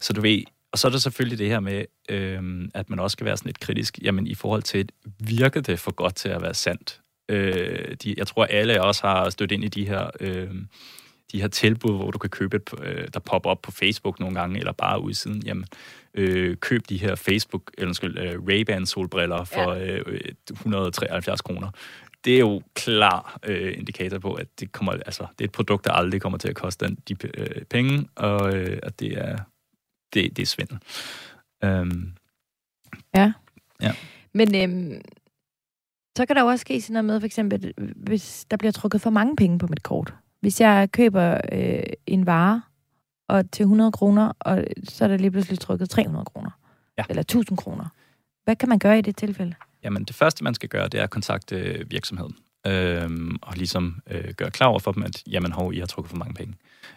[0.00, 0.42] Så du ved,
[0.74, 3.48] og så er der selvfølgelig det her med, øh, at man også skal være sådan
[3.48, 4.88] lidt kritisk, jamen i forhold til,
[5.20, 7.00] virker det for godt til at være sandt?
[7.28, 10.10] Øh, de, jeg tror, alle os har stødt ind i de her...
[10.20, 10.50] Øh,
[11.32, 14.40] de her tilbud, hvor du kan købe et, øh, der popper op på Facebook nogle
[14.40, 15.64] gange, eller bare udsiden, jamen,
[16.14, 19.96] øh, køb de her Facebook, eller undskyld, øh, Ray-Ban solbriller for ja.
[19.96, 21.70] øh, 173 kroner.
[22.24, 25.84] Det er jo klar øh, indikator på, at det kommer, altså, det er et produkt,
[25.84, 29.38] der aldrig kommer til at koste den, de øh, penge, og øh, at det er,
[30.14, 30.78] det, det er svindel.
[31.64, 32.14] Um,
[33.14, 33.32] ja.
[33.80, 33.92] ja.
[34.32, 35.00] Men øhm,
[36.16, 39.00] så kan der jo også ske sådan noget med, for eksempel, hvis der bliver trukket
[39.00, 40.14] for mange penge på mit kort.
[40.40, 42.62] Hvis jeg køber øh, en vare
[43.28, 46.50] og til 100 kroner, og så er der lige pludselig trykket 300 kroner.
[46.98, 47.04] Ja.
[47.08, 47.84] Eller 1000 kroner.
[48.44, 49.54] Hvad kan man gøre i det tilfælde?
[49.82, 52.36] Jamen, det første, man skal gøre, det er at kontakte virksomheden.
[52.66, 56.10] Øhm, og ligesom øh, gøre klar over for dem, at jamen, hov, I har trukket
[56.10, 56.54] for mange penge.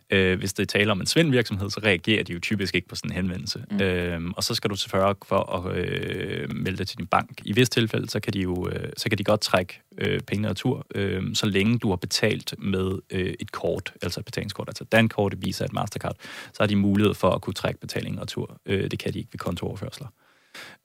[0.09, 2.95] Øh, hvis det er tale om en svindvirksomhed, så reagerer de jo typisk ikke på
[2.95, 3.63] sådan en henvendelse.
[3.71, 3.81] Mm.
[3.81, 7.41] Øh, og så skal du selvfølgelig for at øh, melde det til din bank.
[7.45, 10.53] I vis tilfælde, så kan de jo øh, så kan de godt trække øh, pengene
[10.53, 14.83] tur, øh, så længe du har betalt med øh, et kort, altså et betalingskort, altså
[14.83, 16.15] Dankort, Visa, et Mastercard,
[16.53, 18.61] så har de mulighed for at kunne trække betalingen retur.
[18.65, 20.07] Øh, det kan de ikke ved kontooverførsler.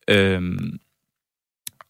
[0.09, 0.43] Øh,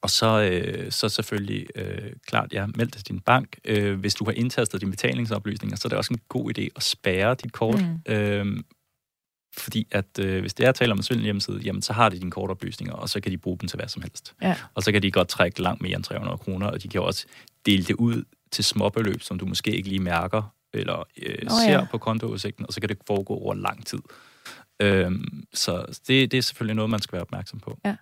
[0.03, 3.59] og så, øh, så selvfølgelig, øh, klart, ja, meld til din bank.
[3.65, 6.83] Øh, hvis du har indtastet dine betalingsoplysninger, så er det også en god idé at
[6.83, 7.81] spærre dit kort.
[8.07, 8.13] Mm.
[8.13, 8.63] Øh,
[9.57, 12.19] fordi at øh, hvis det er tale om en svindel hjemmeside, jamen så har de
[12.19, 14.35] dine kortoplysninger, og så kan de bruge dem til hvad som helst.
[14.43, 14.57] Ja.
[14.75, 17.27] Og så kan de godt trække langt mere end 300 kroner, og de kan også
[17.67, 21.73] dele det ud til småbeløb, som du måske ikke lige mærker, eller øh, oh, ser
[21.73, 21.87] ja.
[21.91, 24.01] på kontoudsigten, og så kan det foregå over lang tid.
[24.81, 25.13] Øh,
[25.55, 27.79] så det, det er selvfølgelig noget, man skal være opmærksom på.
[27.85, 27.97] Ja.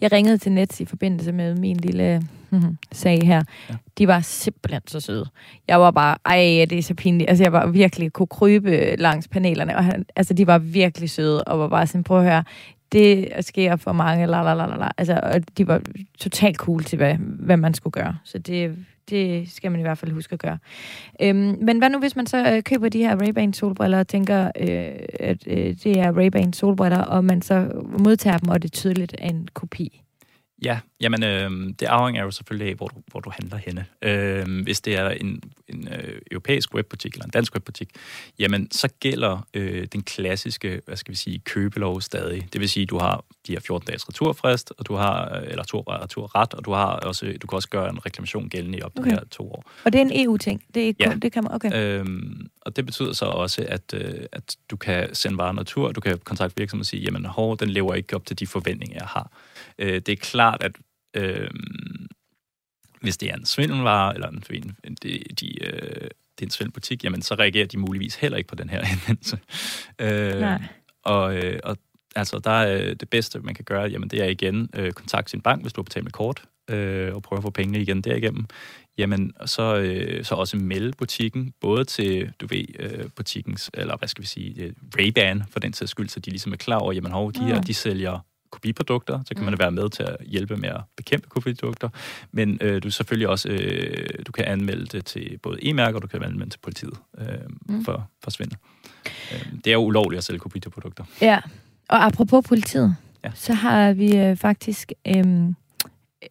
[0.00, 3.42] Jeg ringede til Nets i forbindelse med min lille hmm, sag her.
[3.70, 3.74] Ja.
[3.98, 5.26] De var simpelthen så søde.
[5.68, 7.30] Jeg var bare, ej, det er så pinligt.
[7.30, 11.44] Altså, jeg var virkelig kunne krybe langs panelerne, og han, altså, de var virkelig søde,
[11.44, 12.44] og var bare sådan, prøv at høre,
[12.92, 14.88] det sker for mange, la, la, la, la.
[14.98, 15.80] Altså, og de var
[16.18, 18.16] totalt cool til, hvad, hvad man skulle gøre.
[18.24, 18.76] Så det,
[19.10, 20.58] det skal man i hvert fald huske at gøre.
[21.22, 24.50] Øhm, men hvad nu, hvis man så øh, køber de her Ray-Ban solbriller og tænker,
[24.60, 28.72] øh, at øh, det er Ray-Ban solbriller, og man så modtager dem, og det er
[28.72, 30.01] tydeligt er en kopi?
[30.64, 33.86] Ja, jamen øh, det afhænger jo selvfølgelig af, hvor du, hvor du handler henne.
[34.02, 37.90] Øh, hvis det er en, en øh, europæisk webbutik eller en dansk webbutik,
[38.38, 42.48] jamen så gælder øh, den klassiske, hvad skal vi sige, købelov stadig.
[42.52, 45.62] Det vil sige, du har de her 14 dages returfrist, og du har, øh, eller
[45.62, 48.92] retur, returret, og du har også, du kan også gøre en reklamation gældende i op
[48.94, 49.10] til okay.
[49.10, 49.70] her to år.
[49.84, 50.64] Og det er en EU-ting?
[50.74, 51.10] Det er ikke ja.
[51.10, 52.00] kun, det kan man, okay.
[52.00, 52.06] Øh,
[52.60, 56.18] og det betyder så også, at, øh, at du kan sende varen retur, du kan
[56.24, 59.30] kontakte virksomheden og sige, jamen hår, den lever ikke op til de forventninger, jeg har.
[59.78, 60.72] Øh, det er klart, at
[61.16, 61.50] øh,
[63.00, 64.44] hvis det er en svindelvare, eller en,
[64.84, 68.48] en, de, de, øh, det er en svindelbutik, jamen så reagerer de muligvis heller ikke
[68.48, 69.38] på den her henvendelse.
[69.98, 70.62] Øh, Nej.
[71.04, 71.76] Og, øh, og
[72.16, 75.40] altså, der er det bedste, man kan gøre, jamen det er igen øh, kontakt sin
[75.40, 78.46] bank, hvis du har betalt med kort, øh, og prøve at få pengene igen derigennem.
[78.98, 84.08] Jamen, så, øh, så også melde butikken, både til, du ved, øh, butikkens, eller hvad
[84.08, 86.92] skal vi sige, øh, Ray-Ban, for den sags skyld, så de ligesom er klar over,
[86.92, 88.18] jamen hov, de her, de sælger
[88.52, 89.50] kopiprodukter, så kan mm.
[89.50, 91.88] man være med til at hjælpe med at bekæmpe kopiprodukter,
[92.32, 96.06] men øh, du selvfølgelig også, øh, du kan anmelde det til både e-mærker, og du
[96.06, 97.26] kan anmelde det til politiet øh,
[97.68, 97.84] mm.
[97.84, 98.56] for, for svindel.
[99.32, 101.04] Øh, det er jo ulovligt at sælge kopiprodukter.
[101.20, 101.40] Ja,
[101.88, 103.30] og apropos politiet, ja.
[103.34, 105.24] så har vi øh, faktisk øh,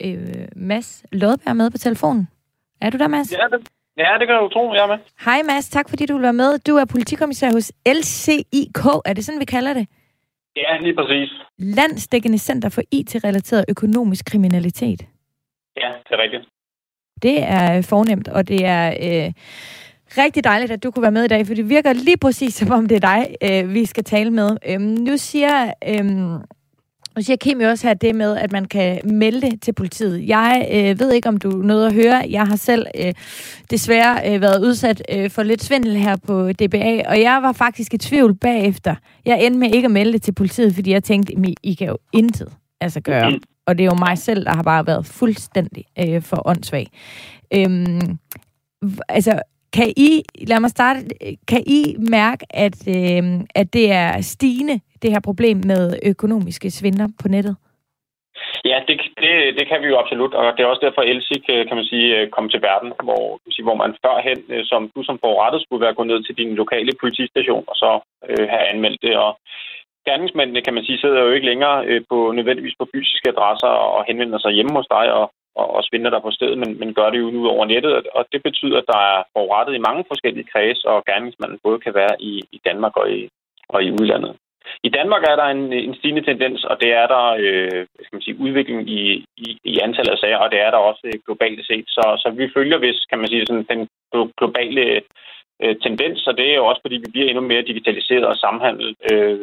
[0.01, 2.27] øh, Mads Lodberg med på telefonen.
[2.81, 3.31] Er du der, Mads?
[3.31, 4.97] Ja, det, ja, det kan du tro, jeg er med.
[5.25, 6.59] Hej Mads, tak fordi du vil være med.
[6.59, 9.87] Du er politikommissær hos LCIK, er det sådan, vi kalder det?
[10.55, 11.29] Ja, lige præcis.
[11.57, 15.01] Landsdækkende Center for IT-relateret økonomisk kriminalitet.
[15.77, 16.45] Ja, det er rigtigt.
[17.21, 19.33] Det er fornemt, og det er øh,
[20.17, 22.71] rigtig dejligt, at du kunne være med i dag, for det virker lige præcis, som
[22.71, 24.57] om det er dig, øh, vi skal tale med.
[24.69, 25.73] Øhm, nu siger...
[25.87, 26.39] Øh,
[27.15, 30.27] og siger Kim jo også her det med, at man kan melde det til politiet.
[30.27, 32.25] Jeg øh, ved ikke, om du nåede at høre.
[32.29, 33.13] Jeg har selv øh,
[33.69, 37.93] desværre øh, været udsat øh, for lidt svindel her på DBA, og jeg var faktisk
[37.93, 38.95] i tvivl bagefter.
[39.25, 41.87] Jeg endte med ikke at melde det til politiet, fordi jeg tænkte, at I kan
[41.87, 42.47] jo intet
[42.81, 43.39] altså gøre.
[43.67, 46.87] Og det er jo mig selv, der har bare været fuldstændig øh, for åndssvag.
[47.53, 48.17] Øhm,
[49.09, 49.41] altså,
[49.73, 50.99] kan I, lad mig starte,
[51.47, 53.23] kan I mærke, at, øh,
[53.55, 57.55] at det er stigende, det her problem med økonomiske svindler på nettet?
[58.65, 61.67] Ja, det, det, det kan vi jo absolut, og det er også derfor, Elsik, øh,
[61.67, 65.03] kan man sige, øh, kom til verden, hvor, sige, hvor man førhen, øh, som du
[65.03, 67.91] som forurettet, skulle være gået ned til din lokale politistation og så
[68.29, 69.15] øh, have anmeldt det.
[69.25, 69.31] Og
[70.07, 74.05] gerningsmændene, kan man sige, sidder jo ikke længere øh, på nødvendigvis på fysiske adresser og
[74.07, 75.25] henvender sig hjemme hos dig og,
[75.55, 78.25] og, og svindler der på stedet, men, men gør det jo nu over nettet, og
[78.31, 82.15] det betyder, at der er forurettet i mange forskellige kreds, og gerningsmanden både kan være
[82.19, 83.29] i, i Danmark og i,
[83.69, 84.35] og i udlandet.
[84.83, 88.21] I Danmark er der en, en stigende tendens, og det er der øh, skal man
[88.21, 91.65] sige, udvikling i, i, i antallet af sager, og det er der også øh, globalt
[91.67, 91.85] set.
[91.87, 93.87] Så, så vi følger, hvis kan man sige, sådan, den
[94.37, 95.01] globale
[95.63, 98.95] øh, tendens, og det er jo også, fordi vi bliver endnu mere digitaliseret og samhandel
[99.11, 99.39] øh,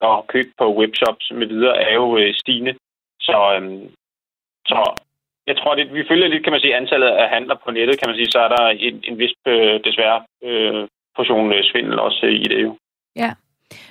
[0.00, 2.74] og køb på webshops med videre er jo øh, stigende.
[3.20, 3.80] Så, øh,
[4.66, 4.80] så
[5.46, 8.08] jeg tror, det, vi følger lidt, kan man sige, antallet af handler på nettet, kan
[8.08, 12.26] man sige, så er der en, en vis, øh, desværre, øh, portion øh, svindel også
[12.26, 12.76] øh, i det jo.
[13.16, 13.30] Ja.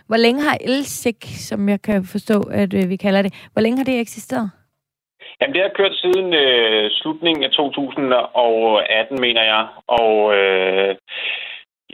[0.07, 3.77] Hvor længe har ELSIC, som jeg kan forstå, at øh, vi kalder det, hvor længe
[3.77, 4.51] har det eksisteret?
[5.41, 9.67] Jamen, det har kørt siden øh, slutningen af 2018, mener jeg.
[9.87, 10.95] Og øh,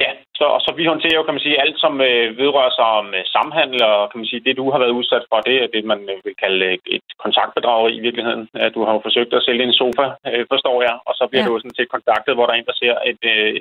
[0.03, 2.87] ja, så, og så vi håndterer jo, kan man sige, alt, som øh, vedrører sig
[2.99, 5.67] om øh, samhandel, og kan man sige, det du har været udsat for, det er
[5.75, 8.43] det, man øh, vil kalde øh, et kontaktbedrag i virkeligheden.
[8.65, 11.43] At du har jo forsøgt at sælge en sofa, øh, forstår jeg, og så bliver
[11.43, 11.49] ja.
[11.49, 13.53] du sådan set kontaktet, hvor der er en, der ser, at øh,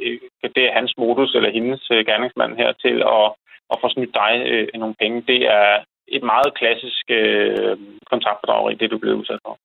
[0.56, 3.26] det er hans modus eller hendes øh, gerningsmand her til at
[3.72, 5.70] og få snydt dig øh, nogle penge, det er
[6.08, 7.76] et meget klassisk øh,
[8.10, 9.58] kontaktbedrageri, det du bliver udsat for.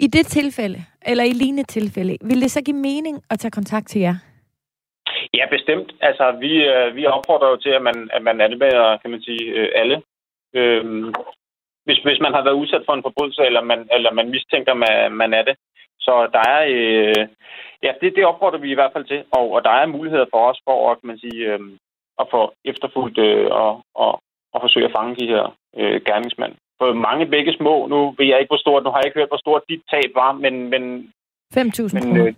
[0.00, 3.88] I det tilfælde, eller i lignende tilfælde, vil det så give mening at tage kontakt
[3.88, 4.16] til jer?
[5.38, 5.88] Ja, bestemt.
[6.00, 9.44] Altså, vi, øh, vi opfordrer jo til, at man, at man anmelder, kan man sige,
[9.58, 10.02] øh, alle.
[10.54, 10.84] Øh,
[11.86, 15.12] hvis, hvis man har været udsat for en forbrydelse, eller man, eller man mistænker, man,
[15.12, 15.56] man er det.
[16.00, 17.28] Så der er, øh,
[17.82, 20.50] ja, det, det opfordrer vi i hvert fald til, og, og der er muligheder for
[20.50, 21.60] os for at, kan man sige, øh,
[22.18, 24.12] at få efterfulgt øh, og, og,
[24.54, 26.54] og forsøge at fange de her øh, gerningsmænd.
[26.78, 29.32] For mange begge små, nu ved jeg ikke, hvor stort, nu har jeg ikke hørt,
[29.32, 30.54] hvor stort dit tab var, men...
[30.70, 31.12] men
[31.56, 32.26] 5.000 kroner.
[32.26, 32.34] Øh,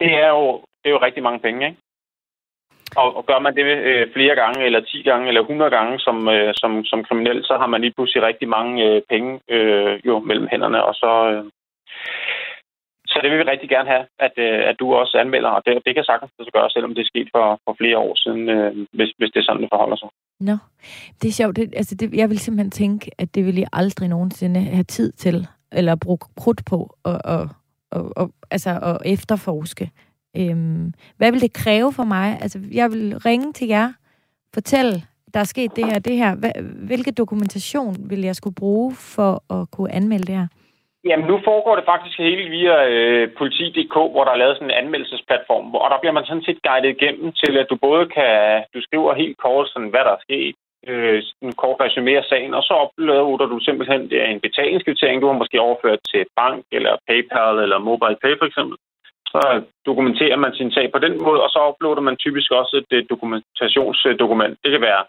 [0.00, 0.46] det, er jo,
[0.80, 1.78] det er jo rigtig mange penge, ikke?
[2.96, 6.28] Og, og gør man det øh, flere gange, eller 10 gange, eller 100 gange som,
[6.28, 10.18] øh, som, som kriminel, så har man lige pludselig rigtig mange øh, penge øh, jo
[10.18, 11.44] mellem hænderne, og så, øh,
[13.06, 15.82] så det vil vi rigtig gerne have, at, øh, at du også anmelder, og det,
[15.86, 18.72] det kan sagtens det gøre, selvom det er sket for, for flere år siden, øh,
[18.96, 20.08] hvis, hvis det er sådan, det forholder sig.
[20.40, 20.56] Nå,
[21.22, 21.56] det er sjovt.
[21.56, 25.12] Det, altså det, jeg vil simpelthen tænke, at det vil jeg aldrig nogensinde have tid
[25.12, 27.48] til, eller bruge krudt på, og, og,
[27.90, 29.90] og, og, altså, at efterforske.
[30.36, 32.38] Øhm, hvad vil det kræve for mig?
[32.42, 33.92] Altså, jeg vil ringe til jer,
[34.54, 35.02] fortælle,
[35.34, 36.32] der er sket det her det her.
[36.86, 40.48] Hvilke dokumentation vil jeg skulle bruge for at kunne anmelde det her?
[41.04, 44.80] Jamen, nu foregår det faktisk hele via øh, politi.dk, hvor der er lavet sådan en
[44.82, 48.80] anmeldelsesplatform, og der bliver man sådan set guidet igennem til, at du både kan, du
[48.86, 50.54] skriver helt kort, sådan, hvad der er sket,
[50.90, 55.22] øh, en kort resumé af sagen, og så uploader du simpelthen det er en betalingskvittering,
[55.22, 58.76] du har måske overført til bank, eller PayPal, eller MobilePay for eksempel.
[59.32, 63.10] Så dokumenterer man sin sag på den måde, og så uploader man typisk også et
[63.10, 64.58] dokumentationsdokument.
[64.64, 65.04] Det kan være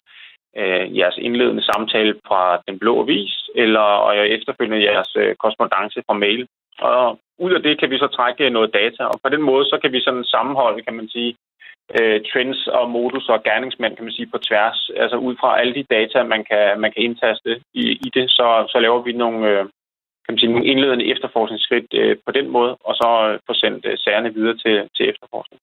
[0.59, 6.13] øh, jeres indledende samtale fra Den Blå Avis, eller og efterfølgende jeres øh, korrespondence fra
[6.13, 6.47] mail.
[6.79, 9.77] Og ud af det kan vi så trække noget data, og på den måde så
[9.81, 11.35] kan vi sådan sammenholde, kan man sige,
[11.99, 14.89] øh, trends og modus og gerningsmænd, kan man sige, på tværs.
[14.95, 18.47] Altså ud fra alle de data, man kan, man kan indtaste i, i det, så,
[18.71, 19.65] så laver vi nogle, øh,
[20.23, 23.85] kan man sige, nogle indledende efterforskningsskridt øh, på den måde, og så øh, få sendt
[23.85, 25.61] øh, sagerne videre til, til efterforskning.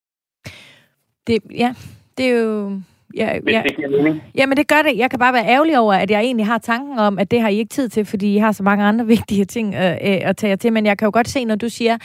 [1.26, 1.74] Det, ja,
[2.16, 2.80] det er jo
[3.16, 3.62] Ja, Hvis ja.
[3.62, 4.22] det giver mening.
[4.34, 4.98] Jamen det gør det.
[4.98, 7.48] Jeg kan bare være ærgerlig over, at jeg egentlig har tanken om, at det har
[7.48, 10.36] I ikke tid til, fordi I har så mange andre vigtige ting øh, øh, at
[10.36, 10.72] tage til.
[10.72, 11.98] Men jeg kan jo godt se, når du siger,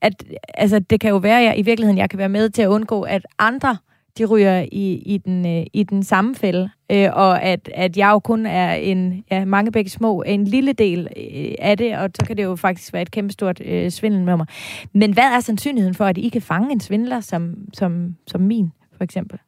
[0.00, 0.12] at
[0.54, 2.68] altså, det kan jo være, at jeg, i virkeligheden jeg kan være med til at
[2.68, 3.76] undgå, at andre
[4.18, 8.10] de ryger i, i, den, øh, i den samme fælde, øh, og at, at jeg
[8.12, 12.10] jo kun er en, ja, mange begge små, en lille del øh, af det, og
[12.14, 14.46] så kan det jo faktisk være et kæmpestort øh, svindel med mig.
[14.94, 18.72] Men hvad er sandsynligheden for, at I kan fange en svindler som, som, som min,
[18.96, 19.38] for eksempel?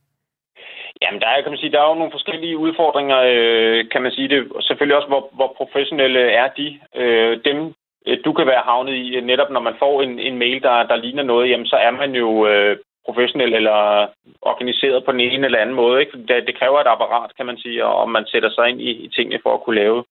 [1.03, 4.13] Jamen, der er, kan man sige, der er jo nogle forskellige udfordringer, øh, kan man
[4.13, 4.41] sige det.
[4.61, 6.79] Selvfølgelig også, hvor, hvor professionelle er de.
[6.97, 7.75] Øh, dem,
[8.07, 10.83] øh, du kan være havnet i, øh, netop når man får en, en mail, der,
[10.91, 13.79] der ligner noget, jamen, så er man jo øh, professionel eller
[14.43, 16.01] organiseret på den ene eller anden måde.
[16.01, 16.19] Ikke?
[16.29, 19.09] Det, det kræver et apparat, kan man sige, og man sætter sig ind i, i
[19.09, 20.05] tingene for at kunne lave.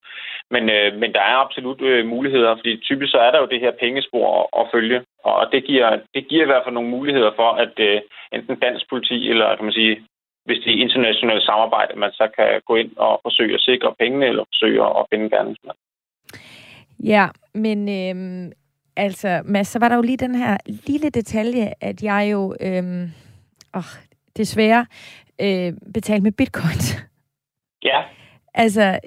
[0.51, 3.59] Men, øh, men der er absolut øh, muligheder, fordi typisk så er der jo det
[3.59, 7.31] her pengespor at, at følge, og det giver, det giver i hvert fald nogle muligheder
[7.35, 8.01] for, at øh,
[8.33, 9.95] enten dansk politi eller kan man sige
[10.49, 14.25] hvis det er internationalt samarbejde, man så kan gå ind og forsøge at sikre pengene,
[14.25, 15.83] eller forsøge at finde gerningsmanden.
[17.13, 18.15] Ja, men øh,
[18.99, 20.57] altså, Mads, så var der jo lige den her
[20.87, 23.11] lille detalje, at jeg jo øhm,
[23.75, 23.91] åh,
[24.37, 24.85] desværre
[25.41, 26.81] øh, betalte med bitcoin.
[27.83, 28.03] Ja.
[28.53, 28.99] Altså,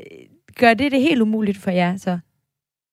[0.61, 2.18] gør det det helt umuligt for jer så?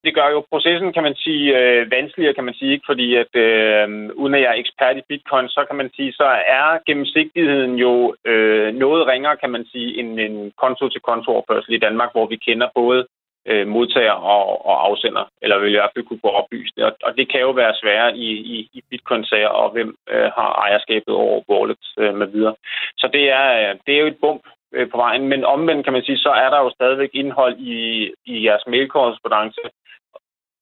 [0.04, 2.90] det gør jo processen, kan man sige, øh, vanskeligere, kan man sige, ikke?
[2.90, 3.88] fordi at øh,
[4.22, 6.28] uden at jeg er ekspert i bitcoin, så kan man sige, så
[6.60, 12.26] er gennemsigtigheden jo øh, noget ringere, kan man sige, end en konto-til-konto-overførsel i Danmark, hvor
[12.28, 13.08] vi kender både
[13.52, 16.84] øh, modtager og, og afsender, eller vil i hvert fald kunne få oplyst det.
[16.84, 20.52] Og, og det kan jo være sværere i, i, i bitcoin-sager, og hvem øh, har
[20.66, 22.56] ejerskabet over wallets øh, med videre.
[22.98, 24.42] Så det er, det er jo et bump
[24.74, 28.12] øh, på vejen, men omvendt kan man sige, så er der jo stadigvæk indhold i,
[28.26, 29.62] i jeres mailkorrespondence,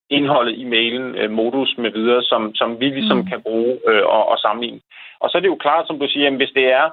[0.09, 3.25] indholdet i mailen, øh, modus med videre, som, som vi ligesom mm.
[3.25, 4.79] kan bruge øh, og, og sammenligne.
[5.19, 6.89] Og så er det jo klart, som du siger, at hvis det er,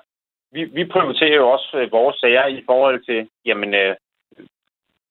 [0.52, 3.96] vi, vi prioriterer jo også øh, vores sager i forhold til, jamen, øh,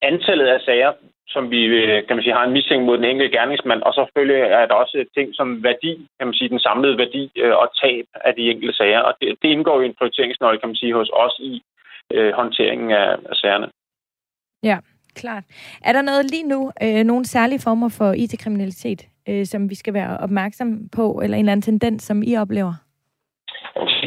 [0.09, 0.91] antallet af sager,
[1.27, 3.99] som vi øh, kan man sige, har en mistænkt mod den enkelte gerningsmand, og så
[4.05, 7.67] selvfølgelig er der også ting som værdi, kan man sige, den samlede værdi øh, og
[7.81, 8.99] tab af de enkelte sager.
[8.99, 11.63] Og det, det indgår jo i en prioriteringsnøgle, kan man sige, hos os i
[12.13, 13.67] øh, håndteringen af, af sagerne.
[14.63, 14.77] Ja,
[15.15, 15.43] klart.
[15.85, 19.93] Er der noget lige nu, øh, nogle særlige former for IT-kriminalitet, øh, som vi skal
[19.93, 22.73] være opmærksom på, eller en eller anden tendens, som I oplever?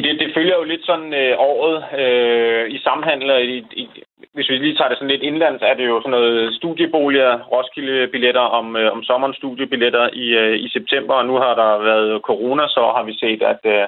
[0.03, 3.37] Det, det følger jo lidt sådan øh, året øh, i samhandler.
[3.37, 3.89] I, i,
[4.33, 8.45] hvis vi lige tager det sådan lidt indlands, er det jo sådan noget studieboliger, Roskilde-billetter
[8.59, 12.67] om, øh, om sommeren studiebilletter i, øh, i september, og nu har der været corona,
[12.67, 13.87] så har vi set, at øh,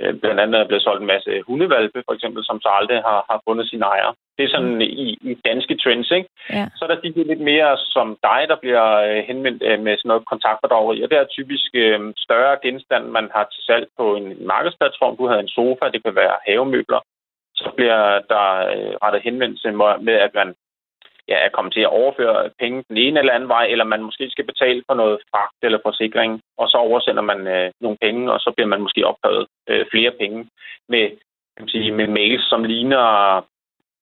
[0.00, 3.20] Øh, blandt andet er blevet solgt en masse hundevalpe, for eksempel, som så aldrig har,
[3.30, 4.10] har fundet sin ejer.
[4.36, 6.28] Det er sådan i, i danske trends, ikke?
[6.50, 6.66] Ja.
[6.76, 10.08] Så er der de lidt mere som dig, der bliver øh, henvendt øh, med sådan
[10.08, 14.46] noget kontaktfordrageri, og det er typisk øh, større genstand, man har til salg på en
[14.46, 15.16] markedsplatform.
[15.16, 17.00] Du havde en sofa, det kan være havemøbler.
[17.56, 19.72] Så bliver der øh, rettet henvendelse
[20.06, 20.54] med, at man
[21.28, 24.30] ja, er kommet til at overføre penge den ene eller anden vej, eller man måske
[24.30, 28.40] skal betale for noget fragt eller forsikring, og så oversender man øh, nogle penge, og
[28.40, 30.48] så bliver man måske opkrævet øh, flere penge
[30.88, 31.04] med,
[31.54, 33.02] kan man sige, med mails, som ligner,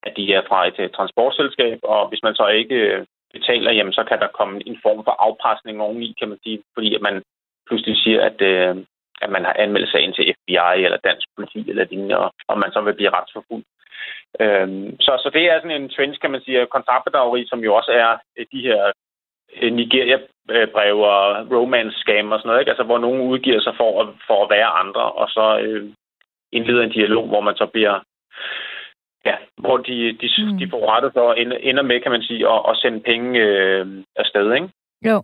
[0.07, 3.93] at de er fra et, øh, transportselskab, og hvis man så ikke øh, betaler, jamen
[3.93, 7.23] så kan der komme en form for afpresning oveni, kan man sige, fordi at man
[7.67, 8.77] pludselig siger, at, øh,
[9.23, 12.73] at man har anmeldt sagen til FBI eller dansk politi eller lignende, og, og man
[12.73, 13.67] så vil blive retsforfulgt.
[14.41, 17.93] Øhm, så, så det er sådan en trend, kan man sige, kontraktbedrageri, som jo også
[17.93, 18.93] er øh, de her
[19.63, 22.71] øh, Nigeria-brev og romance-scam og sådan noget, ikke?
[22.71, 25.93] Altså, hvor nogen udgiver sig for at, for at være andre, og så øh,
[26.53, 28.01] indleder en dialog, hvor man så bliver
[29.27, 30.59] Ja, hvor de, de, mm.
[30.59, 33.87] de får rettet for ender, ender med, kan man sige, at, at sende penge øh,
[34.17, 34.69] afsted, ikke?
[35.03, 35.23] Jo.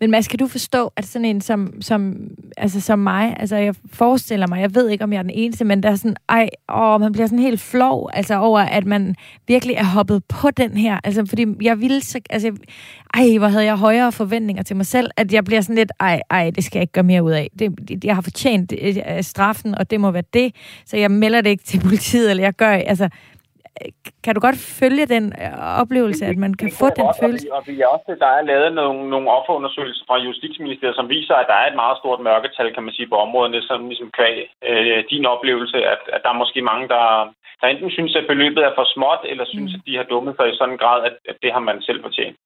[0.00, 2.16] Men Mads, kan du forstå, at sådan en som, som,
[2.56, 5.64] altså som mig, altså jeg forestiller mig, jeg ved ikke, om jeg er den eneste,
[5.64, 9.14] men der er sådan, ej, åh, man bliver sådan helt flov, altså over, at man
[9.48, 12.52] virkelig er hoppet på den her, altså fordi jeg ville så, altså,
[13.14, 16.20] ej, hvor havde jeg højere forventninger til mig selv, at jeg bliver sådan lidt, ej,
[16.30, 17.50] ej, det skal jeg ikke gøre mere ud af.
[17.58, 20.54] Det, jeg har fortjent øh, straffen, og det må være det,
[20.86, 23.08] så jeg melder det ikke til politiet, eller jeg gør, altså,
[24.24, 27.46] kan du godt følge den øh, oplevelse, at man kan få den godt, følelse?
[27.56, 31.08] Og vi, og vi er også, der er lavet nogle, nogle offerundersøgelser fra Justitsministeriet, som
[31.08, 33.16] viser, at der er et meget stort mørketal, kan man sige, på.
[33.52, 34.36] Det er sådan ligesom kvæg
[34.70, 37.04] øh, din oplevelse, at, at der er måske mange, der,
[37.60, 39.76] der enten synes, at beløbet er for småt, eller synes, mm.
[39.76, 42.02] at de har dummet sig i sådan en grad, at, at det har man selv
[42.02, 42.36] fortjent.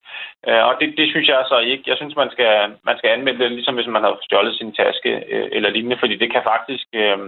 [0.49, 1.85] Øh, og det, det synes jeg så ikke.
[1.91, 2.53] Jeg synes, man skal,
[2.89, 6.17] man skal anmelde det, ligesom hvis man har stjålet sin taske øh, eller lignende, fordi
[6.23, 7.19] det kan faktisk øh,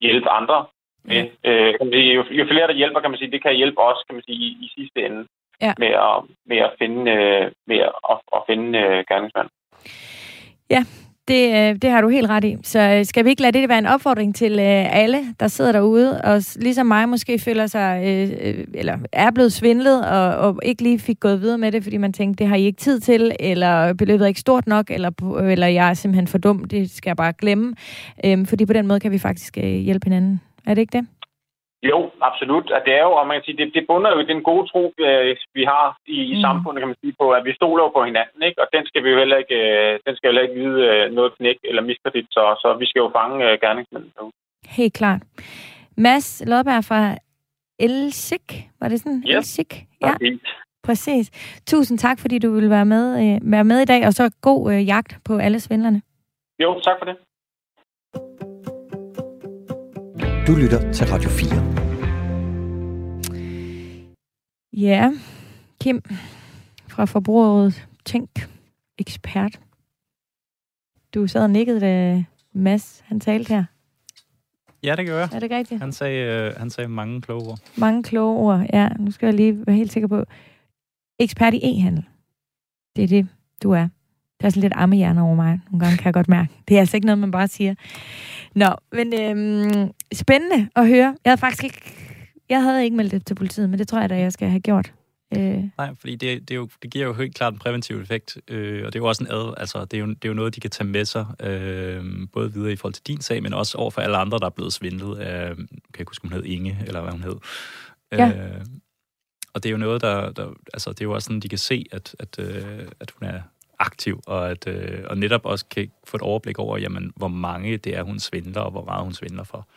[0.00, 0.58] hjælpe andre
[1.04, 1.16] med.
[1.44, 3.80] Øh, kan man sige, jo, jo flere, der hjælper, kan man sige, det kan hjælpe
[3.80, 5.26] os, kan man sige, i, i sidste ende
[5.62, 5.72] ja.
[5.78, 7.78] med, at, med at finde, øh, med
[8.12, 9.52] at, at finde øh, gerningsmanden.
[10.70, 10.84] Ja,
[11.28, 12.56] det, øh, det har du helt ret i.
[12.62, 15.72] Så øh, skal vi ikke lade det være en opfordring til øh, alle, der sidder
[15.72, 18.02] derude, og ligesom mig måske føler sig,
[18.74, 22.12] eller er blevet svindlet, og, og ikke lige fik gået videre med det, fordi man
[22.12, 25.66] tænkte, det har I ikke tid til, eller beløbet er ikke stort nok, eller, eller
[25.66, 27.74] jeg er simpelthen for dum, det skal jeg bare glemme.
[28.24, 30.40] Øh, fordi på den måde kan vi faktisk hjælpe hinanden.
[30.68, 31.06] Er det ikke det?
[31.82, 32.66] Jo, absolut.
[32.76, 34.64] At det er jo, og man kan sige, det, det bunder jo i den gode
[34.70, 36.40] tro, øh, vi har i, i mm.
[36.46, 38.62] samfundet, kan man sige, på, at vi stoler jo på hinanden, ikke?
[38.62, 41.12] Og den skal vi jo heller ikke, øh, den skal jo heller ikke vide øh,
[41.18, 44.30] noget knæk eller miskredit, så, så vi skal jo fange gerningsmændene nu.
[44.78, 45.22] Helt klart.
[45.96, 47.00] Mads Lodberg fra
[47.78, 48.48] Elsik,
[48.80, 49.22] var det sådan?
[49.26, 49.36] Yes.
[49.36, 49.70] Elsik?
[50.00, 50.14] Ja,
[50.82, 51.26] præcis.
[51.66, 54.72] Tusind tak, fordi du ville være med, øh, være med i dag, og så god
[54.72, 56.02] øh, jagt på alle svindlerne.
[56.62, 57.16] Jo, tak for det.
[60.48, 61.50] Du lytter til Radio 4.
[64.72, 65.12] Ja,
[65.80, 66.02] Kim
[66.88, 68.48] fra Forbrugerrådet Tænk,
[68.98, 69.60] ekspert.
[71.14, 73.64] Du sad og nikkede, da Mads han talte her.
[74.82, 75.28] Ja, det gør jeg.
[75.32, 75.80] Er det rigtigt?
[75.80, 77.58] Han sagde, øh, han sagde mange kloge ord.
[77.76, 78.88] Mange kloge ord, ja.
[78.88, 80.24] Nu skal jeg lige være helt sikker på.
[81.18, 82.04] Ekspert i e-handel.
[82.96, 83.28] Det er det,
[83.62, 83.88] du er.
[84.40, 85.60] Der er sådan lidt ammehjerner over mig.
[85.70, 86.50] Nogle gange kan jeg godt mærke.
[86.68, 87.74] Det er altså ikke noget, man bare siger.
[88.58, 91.16] Nå, men øhm, spændende at høre.
[91.24, 91.94] Jeg havde faktisk ikke,
[92.48, 94.60] jeg havde ikke meldt det til politiet, men det tror jeg da, jeg skal have
[94.60, 94.92] gjort.
[95.36, 95.64] Øh.
[95.78, 98.92] Nej, fordi det, det, jo, det giver jo helt klart en præventiv effekt, øh, og
[98.92, 100.60] det er jo også en ad, altså det er, jo, det er jo noget, de
[100.60, 103.90] kan tage med sig, øh, både videre i forhold til din sag, men også over
[103.90, 105.66] for alle andre, der er blevet svindlet af, kan
[105.98, 107.36] jeg huske, hun hed Inge, eller hvad hun hed.
[108.12, 108.28] Ja.
[108.28, 108.64] Øh,
[109.54, 111.58] og det er jo noget, der, der altså det er jo også sådan, de kan
[111.58, 113.40] se, at, at, øh, at hun er
[113.78, 117.76] aktiv, og, at, øh, og netop også kan få et overblik over, jamen, hvor mange
[117.76, 119.68] det er, hun svindler, og hvor meget hun svindler for.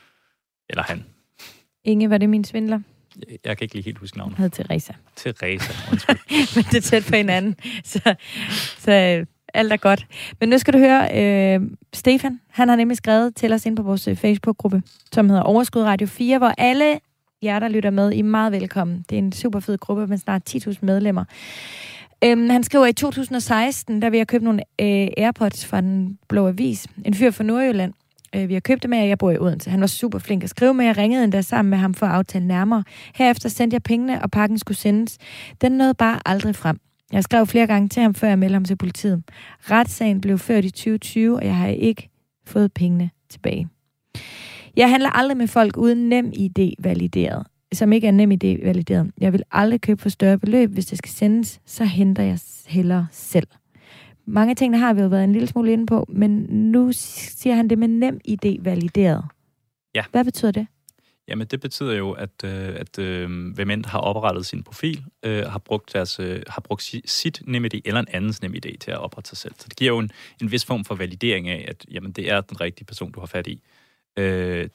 [0.69, 1.05] Eller han.
[1.83, 2.79] Inge, var det min svindler?
[3.29, 4.37] Jeg, jeg kan ikke lige helt huske navnet.
[4.37, 4.93] hed Teresa.
[5.15, 5.73] Teresa.
[6.55, 7.55] Men det er tæt på hinanden.
[7.83, 8.15] Så,
[8.77, 10.07] så øh, alt er godt.
[10.39, 11.61] Men nu skal du høre, øh,
[11.93, 14.83] Stefan, han har nemlig skrevet til os ind på vores øh, Facebook-gruppe,
[15.13, 16.99] som hedder Overskud Radio 4, hvor alle
[17.43, 19.05] jer, der lytter med, I er meget velkommen.
[19.09, 21.25] Det er en super fed gruppe med snart 10.000 medlemmer.
[22.23, 26.47] Øhm, han skriver, i 2016, der vil jeg købe nogle øh, Airpods fra den blå
[26.47, 26.87] avis.
[27.05, 27.93] En fyr fra Nordjylland.
[28.35, 29.69] Øh, vi har købt dem af, jeg bor i Odense.
[29.69, 30.85] Han var super flink at skrive med.
[30.85, 32.83] Jeg ringede endda sammen med ham for at aftale nærmere.
[33.15, 35.17] Herefter sendte jeg pengene, og pakken skulle sendes.
[35.61, 36.79] Den nåede bare aldrig frem.
[37.11, 39.23] Jeg skrev flere gange til ham, før jeg meldte ham til politiet.
[39.71, 42.09] Retssagen blev ført i 2020, og jeg har ikke
[42.45, 43.67] fået pengene tilbage.
[44.77, 49.11] Jeg handler aldrig med folk uden nem ID valideret som ikke er nem idé valideret.
[49.17, 50.71] Jeg vil aldrig købe for større beløb.
[50.71, 53.47] Hvis det skal sendes, så henter jeg hellere selv.
[54.25, 57.67] Mange tingene har vi jo været en lille smule inde på, men nu siger han
[57.67, 59.23] det med nem idé valideret.
[59.95, 60.03] Ja.
[60.11, 60.67] Hvad betyder det?
[61.27, 65.45] Jamen, det betyder jo, at, øh, at øh, hvem end har oprettet sin profil, øh,
[65.45, 68.97] har brugt, deres, øh, har brugt si- sit NemID eller en andens NemID til at
[68.97, 69.53] oprette sig selv.
[69.57, 70.11] Så det giver jo en,
[70.41, 73.27] en vis form for validering af, at jamen, det er den rigtige person, du har
[73.27, 73.61] fat i.
[74.17, 74.69] Øh,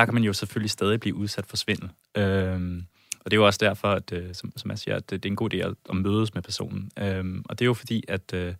[0.00, 1.90] der kan man jo selvfølgelig stadig blive udsat for svindel.
[2.16, 2.82] Øh,
[3.24, 5.30] og det er jo også derfor, at, øh, som, som jeg siger, at det er
[5.30, 6.90] en god idé at, at mødes med personen.
[6.98, 8.54] Øh, og det er jo fordi, at, øh,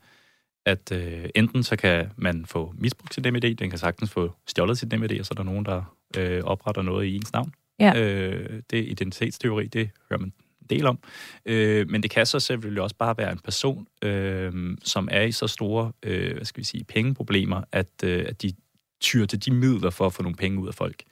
[0.67, 4.79] at øh, enten så kan man få misbrugt sit NemID, den kan sagtens få stjålet
[4.79, 7.55] sit NemID, og så er der nogen, der øh, opretter noget i ens navn.
[7.79, 8.01] Ja.
[8.01, 10.33] Øh, det er identitetsteori, det hører man
[10.71, 10.99] del om.
[11.47, 15.33] Øh, men det kan så selvfølgelig også bare være en person, øh, som er i
[15.33, 18.53] så store øh, hvad skal vi sige, pengeproblemer, at, øh, at de
[19.01, 21.03] tyr til de midler for at få nogle penge ud af folk.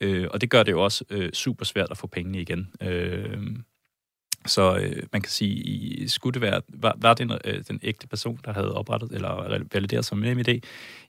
[0.00, 2.68] Øh, og det gør det jo også øh, super svært at få pengene igen.
[2.80, 3.38] Øh,
[4.46, 7.80] så øh, man kan sige, i skulle det være, var, var det en, øh, den
[7.82, 10.60] ægte person, der havde oprettet eller valideret som NemID,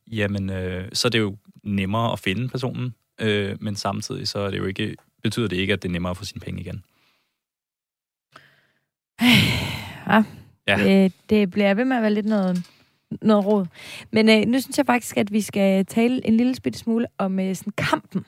[0.07, 4.51] jamen øh, så er det jo nemmere at finde personen, øh, men samtidig så er
[4.51, 6.83] det jo ikke, betyder det ikke, at det er nemmere at få sine penge igen.
[10.07, 10.23] Ja.
[10.67, 11.03] Ja.
[11.03, 12.63] Øh, det bliver ved med at være lidt noget,
[13.21, 13.65] noget råd.
[14.11, 17.39] Men øh, nu synes jeg faktisk, at vi skal tale en lille bitte smule om
[17.39, 18.25] øh, sådan kampen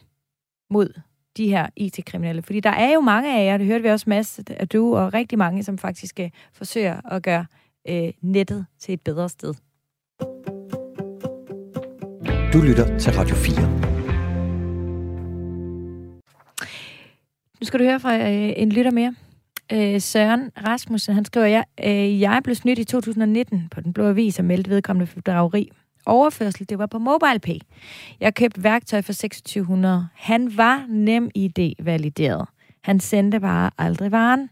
[0.69, 1.01] mod
[1.38, 2.41] de her IT-kriminelle.
[2.41, 5.13] Fordi der er jo mange af jer, det hørte vi også masser af du, og
[5.13, 7.45] rigtig mange, som faktisk øh, forsøger at gøre
[7.89, 9.53] øh, nettet til et bedre sted.
[12.53, 13.91] Du lytter til Radio 4.
[17.61, 19.15] Nu skal du høre fra øh, en lytter mere.
[19.74, 24.07] Øh, Søren Rasmussen, han skriver, jeg, øh, jeg blev snydt i 2019 på Den Blå
[24.07, 25.72] Avis og meldte vedkommende for bedrageri.
[26.05, 27.59] Overførsel, det var på MobilePay.
[28.19, 30.07] Jeg købte værktøj for 2600.
[30.15, 32.47] Han var nem ID-valideret.
[32.82, 34.49] Han sendte bare aldrig varen.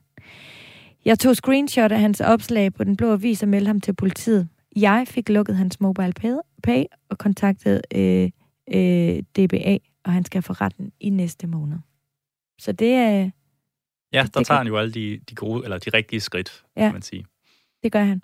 [1.06, 4.48] Jeg tog screenshot af hans opslag på Den Blå Avis og meldte ham til politiet.
[4.76, 8.30] Jeg fik lukket hans MobilePay og kontaktede øh,
[8.74, 11.78] øh, DBA, og han skal få retten i næste måned.
[12.60, 13.30] Så det er...
[14.14, 16.82] Ja, der tager han jo alle de, de gode, eller de rigtige skridt, Ja.
[16.82, 17.26] kan man sige.
[17.84, 18.22] Det gør han.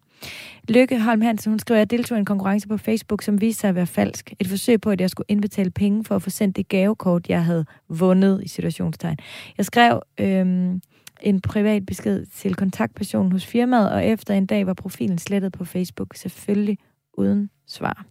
[0.69, 3.61] Lykke Holm Hansen, hun skriver, at jeg deltog i en konkurrence på Facebook, som viste
[3.61, 4.33] sig at være falsk.
[4.39, 7.45] Et forsøg på, at jeg skulle indbetale penge for at få sendt det gavekort, jeg
[7.45, 9.17] havde vundet i situationstegn.
[9.57, 10.81] Jeg skrev øhm,
[11.21, 15.65] en privat besked til kontaktpersonen hos firmaet, og efter en dag var profilen slettet på
[15.65, 16.77] Facebook, selvfølgelig
[17.13, 18.05] uden svar.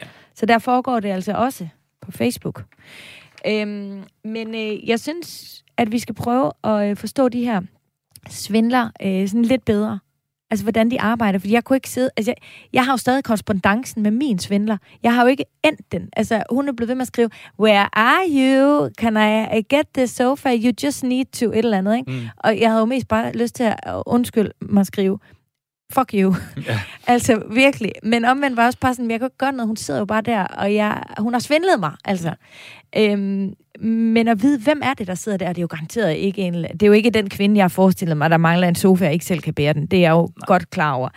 [0.00, 0.06] Ja.
[0.34, 1.68] Så der foregår det altså også
[2.00, 2.64] på Facebook.
[3.46, 7.60] Øhm, men øh, jeg synes, at vi skal prøve at øh, forstå de her
[8.28, 9.98] svindler øh, sådan lidt bedre.
[10.50, 11.38] Altså, hvordan de arbejder.
[11.38, 12.10] Fordi jeg kunne ikke sidde...
[12.16, 12.36] Altså, jeg,
[12.72, 14.76] jeg har jo stadig korrespondancen med min svindler.
[15.02, 16.08] Jeg har jo ikke endt den.
[16.16, 17.30] Altså, hun er blevet ved med at skrive,
[17.60, 18.90] Where are you?
[18.98, 19.16] Can
[19.56, 20.56] I get this sofa?
[20.56, 21.46] You just need to...
[21.46, 22.12] Et eller andet, ikke?
[22.12, 22.20] Mm.
[22.36, 25.18] Og jeg havde jo mest bare lyst til at undskylde mig at skrive,
[25.92, 26.34] fuck you.
[26.66, 26.80] Ja.
[27.12, 27.92] altså, virkelig.
[28.02, 29.66] Men omvendt var jeg også bare sådan, jeg kan ikke gøre noget.
[29.66, 32.34] Hun sidder jo bare der, og jeg, hun har svindlet mig, altså.
[32.96, 36.42] Øhm, men at vide, hvem er det, der sidder der, det er jo garanteret ikke
[36.42, 36.54] en...
[36.54, 39.12] Det er jo ikke den kvinde, jeg har forestillet mig, der mangler en sofa, og
[39.12, 39.86] ikke selv kan bære den.
[39.86, 40.46] Det er jeg jo Nej.
[40.46, 41.08] godt klar over.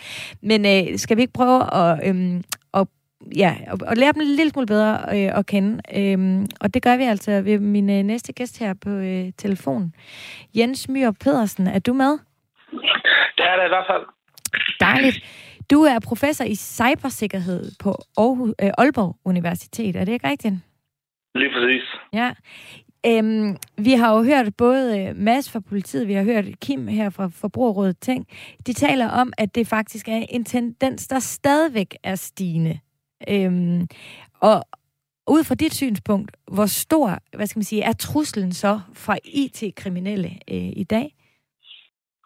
[0.42, 2.00] Men øh, skal vi ikke prøve at...
[2.10, 2.44] Øhm,
[2.74, 2.88] at
[3.36, 5.82] Ja, og, og lære dem en lille smule bedre øh, at kende.
[5.96, 9.94] Øhm, og det gør vi altså ved min øh, næste gæst her på øh, telefonen.
[10.56, 12.12] Jens Myhr Pedersen, er du med?
[13.38, 14.21] Det er det i hvert fald.
[14.80, 15.24] Dejligt.
[15.72, 19.96] Du er professor i cybersikkerhed på Aarhus, øh, Aalborg Universitet.
[19.96, 20.54] Er det ikke rigtigt?
[21.36, 21.84] Lige præcis.
[22.14, 22.32] Ja.
[23.06, 27.10] Øhm, vi har jo hørt både øh, Mads fra politiet, vi har hørt Kim her
[27.10, 28.28] fra Forbrugerrådet Tænk.
[28.68, 32.80] De taler om, at det faktisk er en tendens, der stadigvæk er stigende.
[33.30, 33.88] Øhm,
[34.40, 34.64] og
[35.28, 40.30] ud fra dit synspunkt, hvor stor, hvad skal man sige, er truslen så fra IT-kriminelle
[40.52, 41.16] øh, i dag?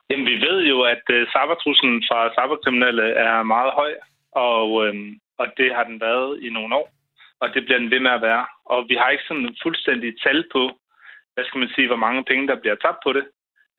[0.10, 3.94] Jamen, vi ved jo, at øh, cybertruslen fra cyberkriminelle er meget høj,
[4.32, 4.96] og, øh,
[5.38, 6.88] og det har den været i nogle år,
[7.42, 8.46] og det bliver den ved med at være.
[8.66, 10.64] Og vi har ikke sådan en fuldstændig tal på,
[11.34, 13.26] hvad skal man sige, hvor mange penge, der bliver tabt på det.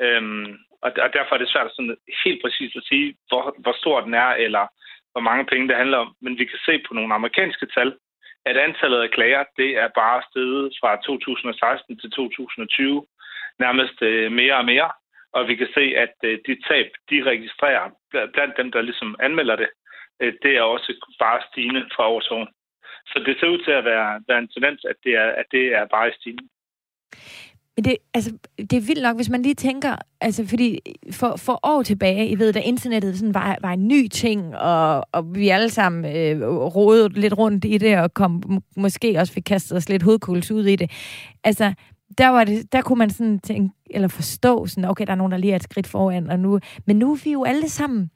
[0.04, 0.46] Øhm,
[0.84, 4.14] og, og derfor er det svært sådan helt præcist at sige, hvor, hvor stor den
[4.14, 4.64] er, eller
[5.12, 6.14] hvor mange penge det handler om.
[6.20, 7.94] Men vi kan se på nogle amerikanske tal,
[8.44, 13.06] at antallet af klager, det er bare steget fra 2016 til 2020
[13.58, 14.90] nærmest øh, mere og mere.
[15.36, 17.84] Og vi kan se, at øh, de tab, de registrerer
[18.34, 19.70] blandt dem, der ligesom anmelder det,
[20.22, 22.46] øh, det er også bare stigende fra år til år.
[23.10, 25.64] Så det ser ud til at være, være en tendens, at det er, at det
[25.78, 26.48] er bare stigende.
[27.76, 30.78] Men det, altså, det er vildt nok, hvis man lige tænker, altså fordi
[31.12, 35.04] for, for år tilbage, I ved, da internettet sådan var, var en ny ting, og,
[35.12, 38.42] og vi alle sammen øh, rodede lidt rundt i det, og kom,
[38.76, 40.90] måske også fik kastet os lidt hovedkuls ud i det.
[41.44, 41.74] Altså,
[42.18, 45.32] der, var det, der kunne man sådan tænke, eller forstå sådan, okay, der er nogen,
[45.32, 48.10] der lige er et skridt foran, og nu, men nu er vi jo alle sammen,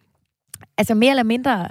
[0.78, 1.68] altså mere eller mindre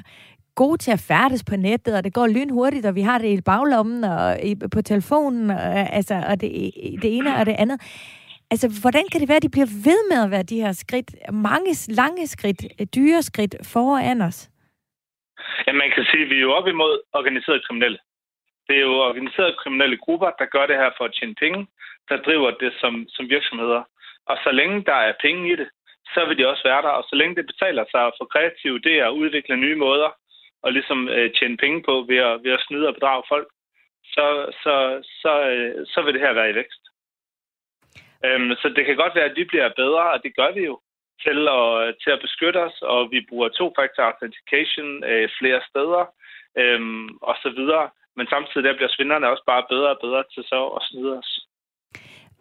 [0.55, 3.41] gode til at færdes på nettet, og det går lynhurtigt, og vi har det i
[3.41, 6.51] baglommen og i, på telefonen, og, altså, og det,
[7.01, 7.79] det ene og det andet.
[8.51, 11.09] Altså, hvordan kan det være, at de bliver ved med at være de her skridt,
[11.49, 11.71] mange
[12.01, 12.61] lange skridt,
[12.95, 14.39] dyre skridt foran os?
[15.67, 17.99] Ja, man kan sige, at vi er jo op imod organiserede kriminelle.
[18.67, 21.67] Det er jo organiserede kriminelle grupper, der gør det her for at tjene penge,
[22.09, 23.83] der driver det som, som virksomheder.
[24.25, 25.69] Og så længe der er penge i det,
[26.13, 26.93] så vil de også være der.
[26.99, 30.09] Og så længe det betaler sig for kreative idéer at udvikle nye måder
[30.63, 33.47] og ligesom øh, tjene penge på ved at, ved at snyde og bedrage folk,
[34.03, 34.27] så,
[34.63, 34.75] så,
[35.21, 36.83] så, øh, så vil det her være i vækst.
[38.25, 40.79] Øhm, så det kan godt være, at vi bliver bedre, og det gør vi jo,
[41.25, 46.03] til at, til at beskytte os, og vi bruger to-factor authentication øh, flere steder,
[46.61, 46.81] øh,
[47.21, 47.89] og så videre.
[48.15, 51.31] Men samtidig der bliver svinderne også bare bedre og bedre til så at snyde os.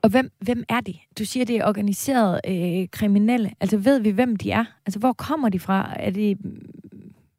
[0.02, 0.94] Og hvem, hvem er de?
[1.18, 3.50] Du siger, det er organiseret øh, kriminelle.
[3.60, 4.64] Altså ved vi, hvem de er?
[4.86, 5.78] Altså hvor kommer de fra?
[5.96, 6.36] Er de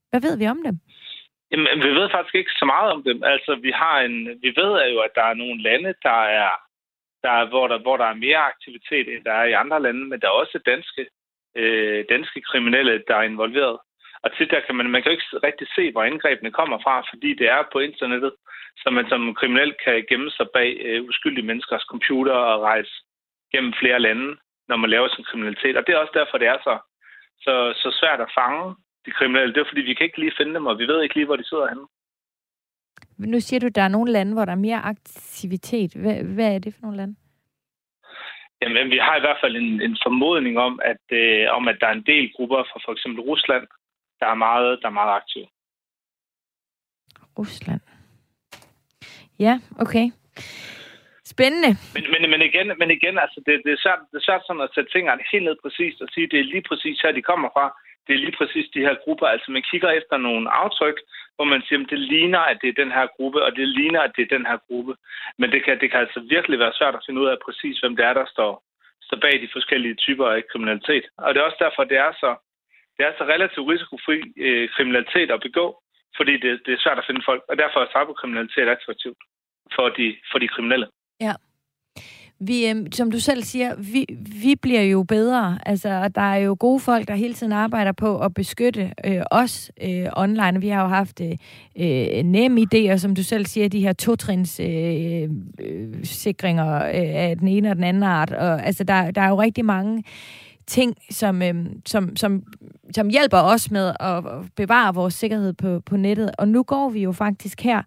[0.09, 0.75] hvad ved vi om dem?
[1.51, 3.23] Jamen, vi ved faktisk ikke så meget om dem.
[3.23, 6.51] Altså, vi har en, vi ved jo, at der er nogle lande, der er,
[7.23, 10.03] der er, hvor, der, hvor der er mere aktivitet, end der er i andre lande,
[10.09, 11.07] men der er også danske,
[11.55, 13.77] øh, danske kriminelle, der er involveret.
[14.23, 16.95] Og tit der kan man, man kan jo ikke rigtig se, hvor angrebene kommer fra,
[17.11, 18.33] fordi det er på internettet,
[18.77, 22.93] så man som kriminel kan gemme sig bag øh, uskyldige menneskers computer og rejse
[23.53, 25.77] gennem flere lande, når man laver sin kriminalitet.
[25.77, 26.75] Og det er også derfor, det er så,
[27.45, 29.53] så, så svært at fange de kriminelle.
[29.53, 31.35] Det er fordi, vi kan ikke lige finde dem, og vi ved ikke lige, hvor
[31.35, 31.87] de sidder henne.
[33.17, 35.93] Nu siger du, at der er nogle lande, hvor der er mere aktivitet.
[35.93, 37.15] Hvad, hvad er det for nogle lande?
[38.61, 41.87] Jamen, vi har i hvert fald en, en formodning om at, øh, om, at der
[41.87, 43.67] er en del grupper fra for eksempel Rusland,
[44.19, 45.47] der er meget, der er meget aktive.
[47.37, 47.81] Rusland.
[49.39, 50.05] Ja, okay.
[51.33, 51.71] Spændende.
[51.95, 54.65] Men, men, men igen, men igen altså, det, det, er svært, det er svært sådan
[54.67, 57.29] at sætte fingrene helt ned præcist og sige, at det er lige præcis her, de
[57.31, 57.65] kommer fra
[58.09, 59.27] det er lige præcis de her grupper.
[59.27, 60.97] Altså man kigger efter nogle aftryk,
[61.35, 64.01] hvor man siger, at det ligner, at det er den her gruppe, og det ligner,
[64.01, 64.93] at det er den her gruppe.
[65.39, 67.95] Men det kan, det kan altså virkelig være svært at finde ud af præcis, hvem
[67.95, 68.51] det er, der står,
[69.05, 71.05] står bag de forskellige typer af kriminalitet.
[71.17, 72.31] Og det er også derfor, det er så,
[72.97, 75.65] det er så relativt risikofri øh, kriminalitet at begå,
[76.17, 79.19] fordi det, det er svært at finde folk, og derfor er cyberkriminalitet attraktivt
[79.75, 80.87] for de, for de kriminelle.
[81.21, 81.33] Ja.
[82.41, 84.05] Vi, øh, som du selv siger, vi,
[84.43, 85.59] vi bliver jo bedre.
[85.65, 89.71] Altså, der er jo gode folk, der hele tiden arbejder på at beskytte øh, os
[89.83, 90.61] øh, online.
[90.61, 91.31] Vi har jo haft øh,
[91.79, 95.29] øh nemme idéer, som du selv siger, de her totrins øh,
[95.61, 98.31] øh, sikringer øh, af den ene og den anden art.
[98.31, 100.03] Og, altså, der, der er jo rigtig mange
[100.69, 102.43] ting, som, øh, som, som,
[102.95, 104.23] som hjælper os med at
[104.55, 106.31] bevare vores sikkerhed på, på nettet.
[106.37, 107.81] Og nu går vi jo faktisk her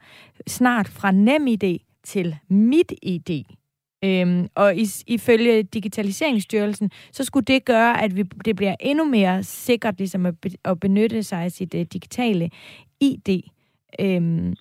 [0.47, 3.57] snart fra nem idé til mit idé.
[4.05, 4.74] Øhm, og
[5.07, 10.39] ifølge Digitaliseringsstyrelsen, så skulle det gøre, at vi, det bliver endnu mere sikkert ligesom at,
[10.39, 12.51] be, at benytte sig af sit uh, digitale
[13.01, 13.43] ID.
[14.01, 14.55] Øhm,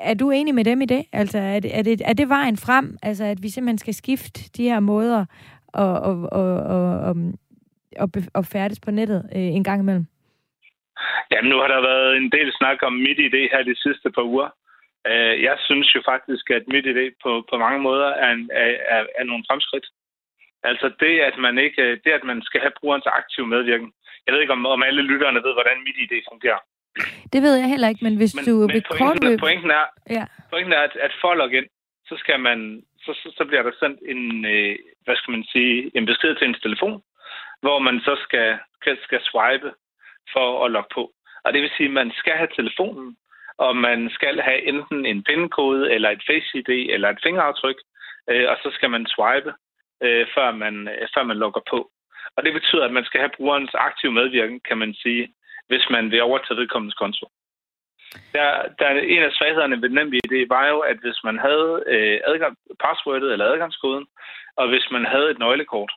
[0.00, 1.04] er du enig med dem i det?
[1.12, 2.96] Altså, er det, er, det, er det vejen frem?
[3.02, 5.24] Altså, at vi simpelthen skal skifte de her måder
[5.68, 7.16] og, og, og, og, og,
[8.02, 10.06] og, og færdes på nettet øh, en gang imellem?
[11.30, 14.22] Jamen, nu har der været en del snak om mit idé her de sidste par
[14.22, 14.48] uger.
[15.10, 18.70] Øh, jeg synes jo faktisk, at mit idé på, på mange måder er, en, er,
[18.94, 19.86] er, er nogle fremskridt.
[20.70, 23.92] Altså det, at man ikke, det, at man skal have brugerens aktiv medvirken.
[24.26, 26.62] Jeg ved ikke, om, om alle lytterne ved, hvordan mit idé fungerer.
[27.32, 30.24] Det ved jeg heller ikke, men hvis men, du men pointen, pointen er, ja.
[30.50, 31.68] pointen er at, at for at logge ind,
[32.08, 35.90] så skal, man, så, så, så bliver der sendt en, øh, hvad skal man sige,
[35.96, 37.02] en besked til ens telefon,
[37.62, 38.58] hvor man så skal,
[39.04, 39.70] skal, swipe
[40.32, 41.12] for at logge på.
[41.44, 43.16] Og det vil sige, at man skal have telefonen,
[43.58, 47.78] og man skal have enten en pindkode, eller et face-ID, eller et fingeraftryk,
[48.30, 49.52] øh, og så skal man swipe,
[50.02, 51.90] øh, før, man, øh, før man logger på.
[52.36, 55.34] Og det betyder, at man skal have brugerens aktive medvirken, kan man sige,
[55.68, 57.26] hvis man vil overtage vedkommendes konto.
[58.34, 58.48] Der,
[58.78, 62.56] der er en af svaghederne ved NemID var jo, at hvis man havde øh, adgang,
[62.84, 64.06] passwordet eller adgangskoden,
[64.56, 65.92] og hvis man havde et nøglekort,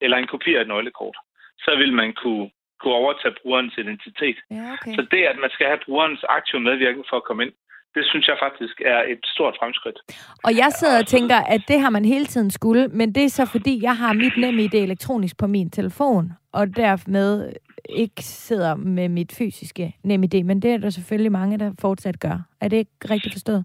[0.00, 1.16] eller en kopi af et nøglekort,
[1.64, 4.38] så ville man kunne, kunne overtage brugerens identitet.
[4.50, 4.94] Ja, okay.
[4.96, 7.52] Så det, at man skal have brugerens aktive medvirken for at komme ind,
[7.94, 9.98] det synes jeg faktisk er et stort fremskridt.
[10.44, 13.28] Og jeg sidder og tænker, at det har man hele tiden skulle, men det er
[13.28, 17.52] så fordi, jeg har mit NemID elektronisk på min telefon, og dermed
[17.88, 22.38] ikke sidder med mit fysiske NemID, men det er der selvfølgelig mange, der fortsat gør.
[22.60, 23.64] Er det ikke rigtigt forstået?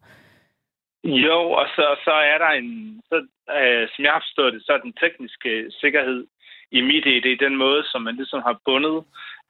[1.06, 3.16] Jo, og så, så er der en, så,
[3.60, 6.28] øh, som jeg har forstået det, så er den tekniske sikkerhed
[6.72, 9.04] i MitID den måde, som man ligesom har bundet,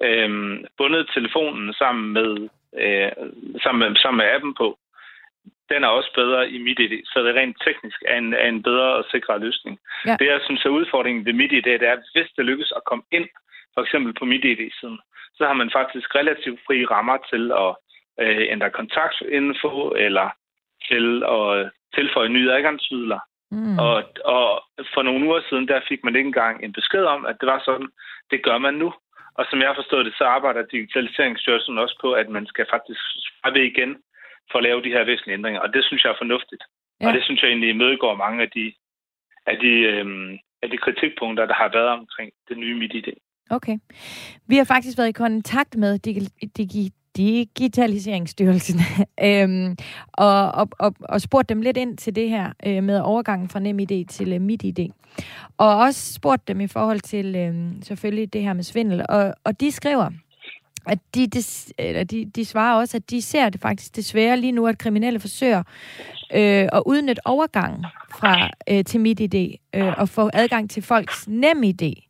[0.04, 0.30] øh,
[0.78, 2.50] bundet telefonen sammen med,
[2.82, 3.12] øh,
[3.64, 4.78] sammen, med, sammen med appen på.
[5.70, 8.90] Den er også bedre i MitID, så det rent teknisk er en, er en bedre
[9.00, 9.80] og sikrere løsning.
[10.06, 10.16] Ja.
[10.20, 13.04] Det, jeg synes er udfordringen ved MitID, det er, at hvis det lykkes at komme
[13.12, 13.28] ind,
[13.74, 15.00] for eksempel på MitID-siden,
[15.38, 17.72] så har man faktisk relativt fri rammer til at
[18.24, 20.30] øh, ændre kontaktinfo, eller
[20.90, 23.20] til at tilføje nye adgangsmidler.
[23.52, 23.78] Mm.
[23.80, 23.96] Og,
[24.36, 24.46] og
[24.94, 27.62] for nogle uger siden, der fik man ikke engang en besked om, at det var
[27.66, 27.90] sådan.
[28.32, 28.94] Det gør man nu.
[29.40, 33.02] Og som jeg har forstået det, så arbejder Digitaliseringsstyrelsen også på, at man skal faktisk
[33.26, 33.92] svare igen
[34.52, 35.62] for at lave de her væsentlige ændringer.
[35.62, 36.64] Og det synes jeg er fornuftigt.
[37.02, 37.08] Ja.
[37.08, 38.74] Og det synes jeg egentlig imødegår mange af de,
[39.46, 40.32] af de, øhm,
[40.64, 43.08] af de kritikpunkter, der har været omkring det nye MitID.
[43.50, 43.78] Okay.
[44.48, 48.80] Vi har faktisk været i kontakt med Digi- Digi- Digitaliseringsstyrelsen
[49.28, 49.78] øhm,
[50.14, 53.60] og, og, og, og spurgt dem lidt ind til det her øh, med overgangen fra
[53.60, 54.90] NemID til øh, MitID.
[55.58, 59.06] Og også spurgt dem i forhold til øh, selvfølgelig det her med svindel.
[59.10, 60.10] Og, og de skriver,
[60.88, 61.44] at de, de,
[61.78, 65.20] eller de, de svarer også, at de ser det faktisk desværre lige nu, at kriminelle
[65.20, 65.64] forsøger
[66.34, 72.05] øh, at udnytte overgangen fra øh, til MitID øh, og få adgang til folks NemID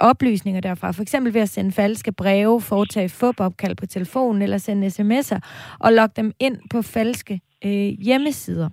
[0.00, 0.90] oplysninger derfra.
[0.90, 5.38] For eksempel ved at sende falske breve, foretage fupopkald på telefonen eller sende sms'er
[5.78, 8.68] og logge dem ind på falske øh, hjemmesider.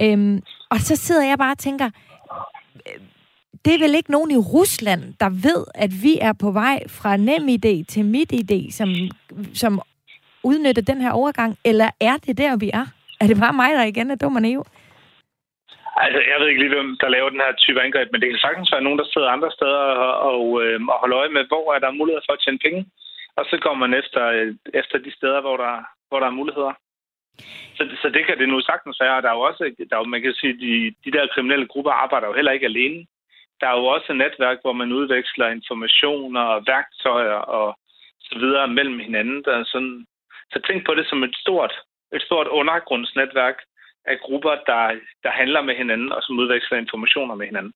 [0.00, 1.90] Øhm, og så sidder jeg bare og tænker,
[2.74, 3.00] øh,
[3.64, 7.16] det er vel ikke nogen i Rusland, der ved, at vi er på vej fra
[7.16, 8.94] NemID til MitID, som,
[9.54, 9.80] som
[10.42, 12.86] udnytter den her overgang, eller er det der, vi er?
[13.20, 14.64] Er det bare mig, der igen er dum og naiv?
[16.04, 18.38] Altså, jeg ved ikke lige, hvem der laver den her type angreb, men det kan
[18.38, 21.74] sagtens være nogen, der sidder andre steder og, og, øh, og holder øje med, hvor
[21.74, 22.82] er der mulighed for at tjene penge.
[23.38, 25.74] Og så går man efter, øh, efter de steder, hvor der,
[26.08, 26.72] hvor der er muligheder.
[27.76, 29.16] Så, så det kan det nu sagtens være.
[29.16, 31.66] Og der er jo også, der er jo, man kan sige, de, de der kriminelle
[31.66, 33.06] grupper arbejder jo heller ikke alene.
[33.60, 37.78] Der er jo også et netværk, hvor man udveksler informationer og værktøjer og
[38.20, 39.44] så videre mellem hinanden.
[39.44, 40.06] Der er sådan,
[40.52, 41.74] så tænk på det som et stort,
[42.12, 43.56] et stort undergrundsnetværk,
[44.12, 44.82] af grupper, der,
[45.24, 47.72] der handler med hinanden, og som udveksler informationer med hinanden.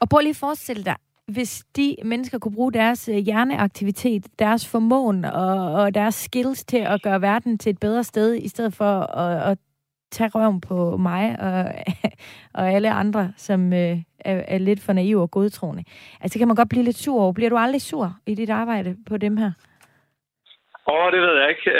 [0.00, 0.96] Og prøv lige at forestille dig,
[1.26, 6.78] hvis de mennesker kunne bruge deres øh, hjerneaktivitet, deres formåen og, og deres skills til
[6.78, 9.58] at gøre verden til et bedre sted, i stedet for at, at
[10.10, 11.60] tage røven på mig og,
[12.58, 13.96] og alle andre, som øh,
[14.30, 15.84] er, er lidt for naive og godtroende.
[16.20, 17.32] Altså, kan man godt blive lidt sur over.
[17.32, 19.52] Bliver du aldrig sur i dit arbejde på dem her?
[20.88, 21.70] Åh, oh, det ved jeg ikke.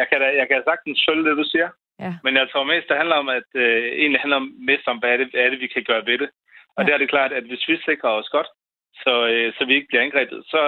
[0.00, 1.68] Jeg kan, da, jeg kan sagtens følge det, du siger.
[2.00, 2.12] Ja.
[2.24, 4.40] Men jeg tror mest, det handler om, at øh, egentlig handler
[4.70, 6.30] mest om, hvad er, det, hvad er det, vi kan gøre ved det.
[6.76, 6.86] Og ja.
[6.86, 8.46] det er det klart, at hvis vi sikrer os godt,
[9.02, 10.60] så, øh, så vi ikke bliver angrebet, så,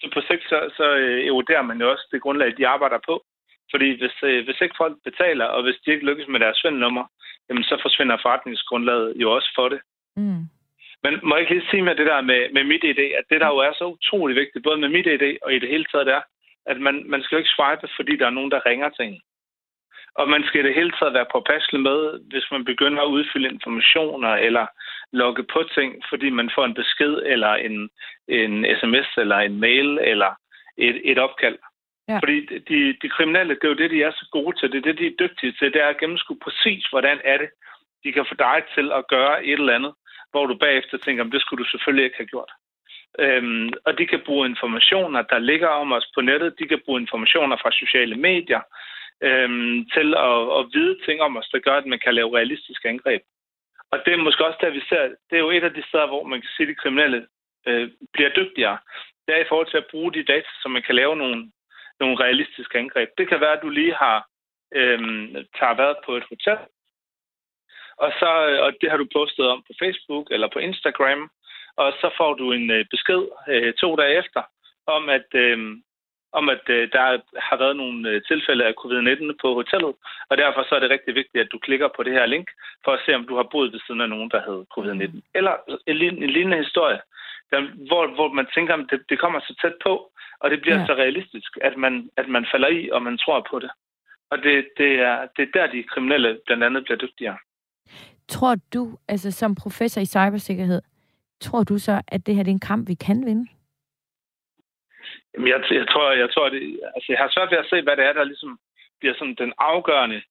[0.00, 3.24] så på sigt, så, så øh, eroderer man jo også det grundlag, de arbejder på.
[3.70, 7.04] Fordi hvis, øh, hvis ikke folk betaler, og hvis de ikke lykkes med deres svindelnummer,
[7.48, 9.80] jamen så forsvinder forretningsgrundlaget jo også for det.
[10.16, 10.42] Mm.
[11.02, 13.40] Men må jeg ikke lige sige med det der med, med mit idé, at det
[13.40, 16.06] der jo er så utrolig vigtigt, både med mit idé og i det hele taget,
[16.06, 16.22] det er,
[16.66, 19.20] at man, man skal jo ikke swipe, fordi der er nogen, der ringer til en.
[20.20, 22.00] Og man skal i det hele taget være påpasselig med,
[22.30, 24.66] hvis man begynder at udfylde informationer eller
[25.12, 27.90] logge på ting, fordi man får en besked eller en,
[28.28, 30.30] en sms eller en mail eller
[30.78, 31.58] et, et opkald.
[32.08, 32.18] Ja.
[32.18, 32.36] Fordi
[32.68, 34.72] de, de kriminelle, det er jo det, de er så gode til.
[34.72, 35.72] Det er det, de er dygtige til.
[35.72, 37.50] Det er at gennemskue præcis, hvordan er det,
[38.04, 39.94] de kan få dig til at gøre et eller andet,
[40.30, 42.52] hvor du bagefter tænker, det skulle du selvfølgelig ikke have gjort.
[43.18, 46.58] Øhm, og de kan bruge informationer, der ligger om os på nettet.
[46.58, 48.60] De kan bruge informationer fra sociale medier
[49.22, 52.88] øhm, til at, at vide ting om os, der gør, at man kan lave realistiske
[52.88, 53.22] angreb.
[53.90, 56.06] Og det er måske også der, vi ser, det er jo et af de steder,
[56.06, 57.26] hvor man kan sige, at de kriminelle
[57.66, 58.78] øh, bliver dygtigere.
[59.26, 61.50] Det er i forhold til at bruge de data, så man kan lave nogle,
[62.00, 63.08] nogle realistiske angreb.
[63.18, 64.26] Det kan være, at du lige har
[64.74, 65.00] øh,
[65.58, 66.58] tager været på et hotel,
[68.04, 71.30] og, så, øh, og det har du postet om på Facebook eller på Instagram,
[71.76, 74.42] og så får du en øh, besked øh, to dage efter,
[74.86, 75.58] om at, øh,
[76.32, 77.02] om at øh, der
[77.48, 79.94] har været nogle øh, tilfælde af covid-19 på hotellet,
[80.30, 82.48] og derfor så er det rigtig vigtigt, at du klikker på det her link,
[82.84, 85.20] for at se, om du har boet ved siden af nogen, der havde covid-19.
[85.34, 85.54] Eller
[85.86, 87.00] en, en lignende historie,
[87.50, 90.10] der, hvor, hvor man tænker, at det, det kommer så tæt på,
[90.40, 90.86] og det bliver ja.
[90.86, 93.70] så realistisk, at man, at man falder i, og man tror på det.
[94.30, 97.38] Og det, det, er, det er der, de kriminelle blandt andet bliver dygtigere.
[98.28, 100.82] Tror du, altså som professor i cybersikkerhed,
[101.40, 103.46] tror du så, at det her det er en kamp, vi kan vinde?
[105.34, 107.96] Jamen, jeg, jeg tror, jeg tror det, altså, jeg har svært ved at se, hvad
[107.96, 108.58] det er, der ligesom
[109.00, 110.22] bliver sådan den afgørende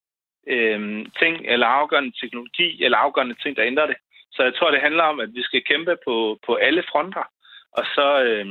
[0.47, 3.97] øh, ting, eller afgørende teknologi, eller afgørende ting, der ændrer det.
[4.31, 7.25] Så jeg tror, det handler om, at vi skal kæmpe på, på alle fronter,
[7.71, 8.45] og så, øh,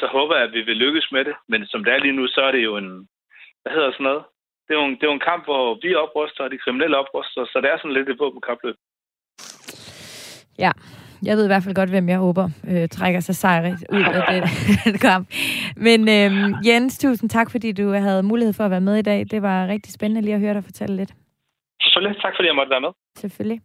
[0.00, 1.34] så håber jeg, at vi vil lykkes med det.
[1.48, 3.08] Men som det er lige nu, så er det jo en,
[3.62, 4.24] hvad hedder sådan noget?
[4.68, 6.96] Det er jo en, det er jo en kamp, hvor vi opruster, og de kriminelle
[6.96, 8.76] opruster, så det er sådan lidt et våbenkapløb.
[10.58, 10.72] Ja,
[11.22, 14.42] jeg ved i hvert fald godt, hvem jeg håber øh, trækker sig sejrigt ud af
[14.84, 15.28] den kamp.
[15.76, 16.32] Men øh,
[16.66, 19.26] Jens, tusind tak, fordi du havde mulighed for at være med i dag.
[19.30, 21.12] Det var rigtig spændende lige at høre dig fortælle lidt.
[21.82, 22.22] Selvfølgelig.
[22.22, 22.88] Tak, fordi jeg måtte være med.
[23.16, 23.60] Selvfølgelig.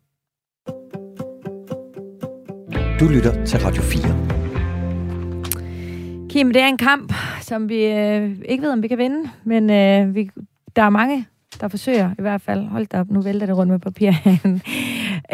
[3.00, 4.36] Du lytter til Radio 4.
[6.30, 9.70] Kim, det er en kamp, som vi øh, ikke ved, om vi kan vinde, men
[9.70, 10.30] øh, vi,
[10.76, 11.26] der er mange,
[11.62, 12.68] der forsøger i hvert fald.
[12.68, 14.12] Hold da op, nu vælter det rundt med papir.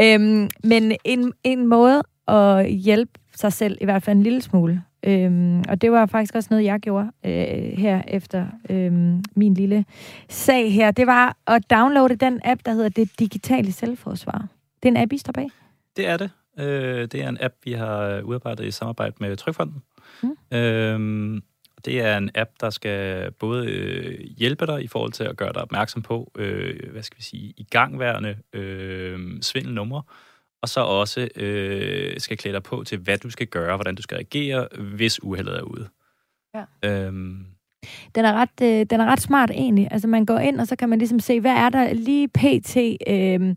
[0.04, 4.84] øhm, men en, en måde at hjælpe sig selv, i hvert fald en lille smule,
[5.04, 9.86] øhm, og det var faktisk også noget, jeg gjorde øh, her efter øhm, min lille
[10.30, 14.48] sag her, det var at downloade den app, der hedder Det Digitale Selvforsvar.
[14.84, 15.50] Det er en app, I står bag?
[15.98, 16.30] Det er det.
[16.60, 19.84] Øh, det er en app, vi har udarbejdet i samarbejde med Trykfonden.
[20.24, 20.58] Mm.
[20.58, 21.44] Øhm,
[21.86, 25.54] det er en app, der skal både øh, hjælpe dig i forhold til at gøre
[25.54, 30.02] dig opmærksom på, øh, hvad skal vi sige, igangværende øh, svindelnumre,
[30.62, 34.02] og så også øh, skal klæde dig på til, hvad du skal gøre, hvordan du
[34.02, 35.88] skal reagere, hvis uheldet er ude.
[36.56, 36.90] Ja.
[36.90, 37.46] Øhm,
[38.16, 39.88] den er, ret, øh, den er ret smart egentlig.
[39.92, 42.78] Altså man går ind, og så kan man ligesom se, hvad er der lige pt.
[43.08, 43.56] Øh, øh,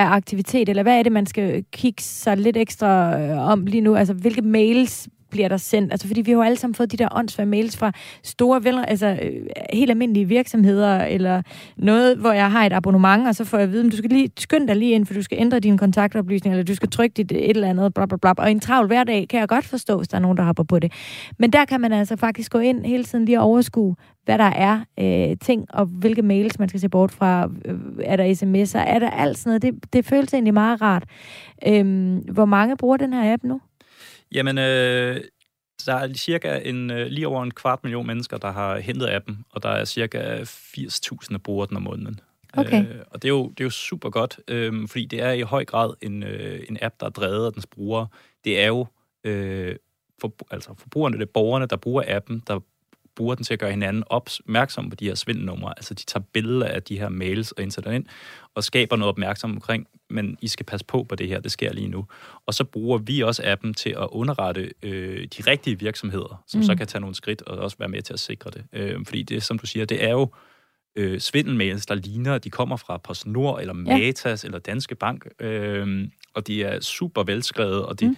[0.00, 3.80] af aktivitet, eller hvad er det, man skal kigge sig lidt ekstra øh, om lige
[3.80, 3.96] nu?
[3.96, 5.92] Altså hvilke mails bliver der sendt?
[5.92, 8.84] Altså, fordi vi har jo alle sammen fået de der åndsvære mails fra store, vel,
[8.88, 11.42] altså øh, helt almindelige virksomheder, eller
[11.76, 14.10] noget, hvor jeg har et abonnement, og så får jeg at vide, at du skal
[14.10, 17.14] lige skynde dig lige ind, for du skal ændre dine kontaktoplysninger, eller du skal trykke
[17.14, 18.32] dit et eller andet, bla, bla, bla.
[18.36, 20.78] Og en travl hverdag kan jeg godt forstå, hvis der er nogen, der hopper på
[20.78, 20.92] det.
[21.38, 24.44] Men der kan man altså faktisk gå ind hele tiden lige og overskue, hvad der
[24.44, 27.50] er øh, ting, og hvilke mails man skal se bort fra.
[27.64, 27.74] Øh,
[28.04, 28.78] er der sms'er?
[28.78, 29.62] Er der alt sådan noget?
[29.62, 31.04] Det, det føles egentlig meget rart.
[31.66, 33.60] Øhm, hvor mange bruger den her app nu?
[34.32, 35.20] Jamen, øh,
[35.86, 39.44] der er cirka en, øh, lige over en kvart million mennesker, der har hentet appen,
[39.50, 42.20] og der er cirka 80.000, der bruger den om måneden.
[42.56, 42.86] Okay.
[42.86, 45.40] Øh, og det er, jo, det er jo super godt, øh, fordi det er i
[45.40, 48.06] høj grad en, øh, en app, der er drevet af dens brugere.
[48.44, 48.86] Det er jo
[49.24, 49.76] øh,
[50.20, 52.60] for, altså forbrugerne, det er borgerne, der bruger appen, der
[53.16, 55.74] bruger den til at gøre hinanden opmærksom på de her svindelnumre.
[55.76, 58.06] Altså, de tager billeder af de her mails og indsætter ind,
[58.54, 61.72] og skaber noget opmærksom omkring, men I skal passe på på det her, det sker
[61.72, 62.06] lige nu.
[62.46, 66.64] Og så bruger vi også appen til at underrette øh, de rigtige virksomheder, som mm.
[66.64, 68.64] så kan tage nogle skridt og også være med til at sikre det.
[68.72, 70.28] Øh, fordi det, som du siger, det er jo
[70.96, 74.46] øh, svindelmails, der ligner, de kommer fra PostNord, eller Matas, ja.
[74.46, 78.16] eller Danske Bank, øh, og de er super velskrevet, og de, mm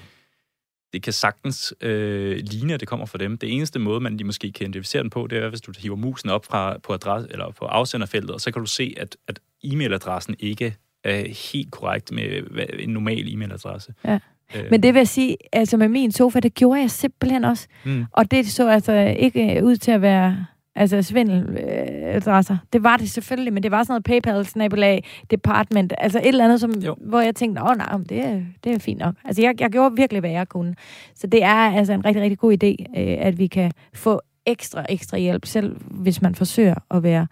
[0.96, 3.38] det kan sagtens øh, ligne, at det kommer fra dem.
[3.38, 5.96] Det eneste måde, man de måske kan identificere den på, det er, hvis du hiver
[5.96, 9.40] musen op fra, på, adresse, eller på afsenderfeltet, og så kan du se, at, at
[9.64, 12.42] e-mailadressen ikke er helt korrekt med
[12.78, 13.92] en normal e-mailadresse.
[14.04, 14.18] Ja.
[14.56, 14.64] Øh.
[14.70, 17.66] Men det vil jeg sige, altså med min sofa, det gjorde jeg simpelthen også.
[17.84, 18.04] Mm.
[18.12, 20.46] Og det så altså ikke ud til at være
[20.76, 22.54] Altså svindeladresser.
[22.54, 26.26] Øh, det var det selvfølgelig, men det var sådan noget PayPal, snabelag, department, altså et
[26.26, 29.14] eller andet, som, hvor jeg tænkte, åh nej, det er, det er fint nok.
[29.24, 30.74] Altså jeg, jeg gjorde virkelig, hvad jeg kunne.
[31.14, 34.86] Så det er altså en rigtig, rigtig god idé, øh, at vi kan få ekstra,
[34.88, 37.26] ekstra hjælp, selv hvis man forsøger at være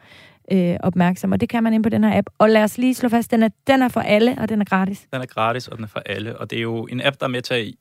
[0.53, 1.32] øh, opmærksom.
[1.32, 2.30] Og det kan man ind på den her app.
[2.38, 4.64] Og lad os lige slå fast, den er, den er for alle, og den er
[4.64, 5.07] gratis.
[5.12, 6.38] Den er gratis, og den er for alle.
[6.38, 7.74] Og det er jo en app, der er med til at,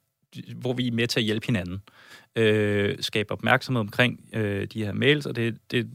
[0.55, 1.81] hvor vi er med til at hjælpe hinanden
[2.35, 5.89] øh, skabe opmærksomhed omkring øh, de her mails, og det, det,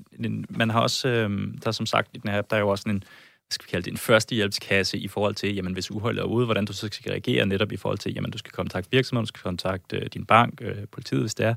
[0.48, 1.30] man har også, øh,
[1.62, 3.66] der er som sagt i den her app, der er jo også en, hvad skal
[3.66, 6.72] vi kalde det, en førstehjælpskasse i forhold til, jamen hvis uholdet er ude, hvordan du
[6.72, 9.96] så skal reagere netop i forhold til, jamen du skal kontakte virksomheden, du skal kontakte
[9.96, 11.54] øh, din bank, øh, politiet, hvis det er.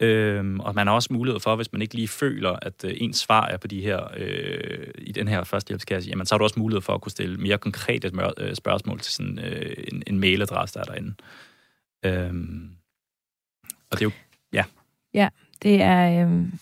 [0.00, 3.16] Øhm, og man har også mulighed for, hvis man ikke lige føler, at øh, ens
[3.16, 6.58] svar er på de her, øh, i den her førstehjælpskasse, jamen så har du også
[6.58, 10.74] mulighed for at kunne stille mere konkrete øh, spørgsmål til sådan øh, en, en mailadresse,
[10.74, 11.14] der er derinde.
[12.04, 12.70] Øhm,
[13.90, 14.10] og det er jo,
[14.52, 14.64] ja.
[15.14, 15.28] Ja,
[15.62, 16.52] det er øhm,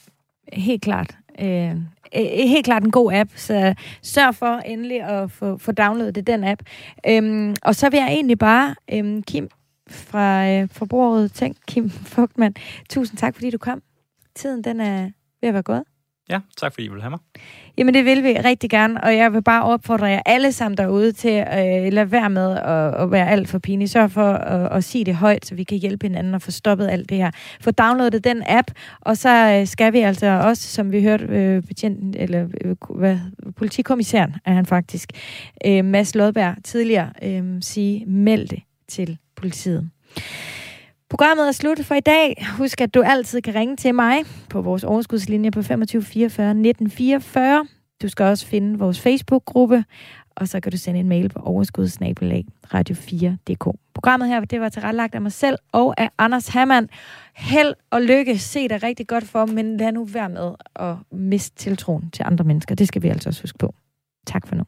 [0.53, 1.77] helt klart øh,
[2.15, 6.63] helt klart en god app, så sørg for endelig at få, få downloadet den app.
[7.09, 9.49] Øhm, og så vil jeg egentlig bare, øhm, Kim
[9.89, 12.55] fra øh, Forbrugerrådet Tænk, Kim Fugtmann,
[12.89, 13.83] tusind tak, fordi du kom.
[14.35, 15.11] Tiden den er
[15.41, 15.85] ved at være gået.
[16.31, 17.19] Ja, tak fordi I vil have mig.
[17.79, 21.13] Jamen det vil vi rigtig gerne, og jeg vil bare opfordre jer alle sammen derude
[21.13, 23.91] til at øh, lade være med at, at være alt for pinlig.
[23.91, 26.89] Sørg for at, at sige det højt, så vi kan hjælpe hinanden og få stoppet
[26.89, 27.31] alt det her.
[27.61, 28.71] Få downloadet den app,
[29.01, 33.19] og så øh, skal vi altså også, som vi hørte øh, betjenten, eller øh, hvad,
[33.57, 35.11] politikommissæren er han faktisk,
[35.67, 39.91] øh, Mads Lodberg tidligere, øh, sige, meld det til politiet.
[41.11, 42.47] Programmet er slut for i dag.
[42.59, 47.67] Husk, at du altid kan ringe til mig på vores overskudslinje på 25 44 1944.
[48.03, 49.85] Du skal også finde vores Facebook-gruppe,
[50.37, 53.79] og så kan du sende en mail på overskudsnabelag radio4.dk.
[53.95, 56.89] Programmet her, det var tilrettelagt af mig selv og af Anders Hammann.
[57.35, 58.39] Held og lykke.
[58.39, 62.45] Se dig rigtig godt for, men lad nu være med at miste tiltroen til andre
[62.45, 62.75] mennesker.
[62.75, 63.75] Det skal vi altså også huske på.
[64.27, 64.65] Tak for nu.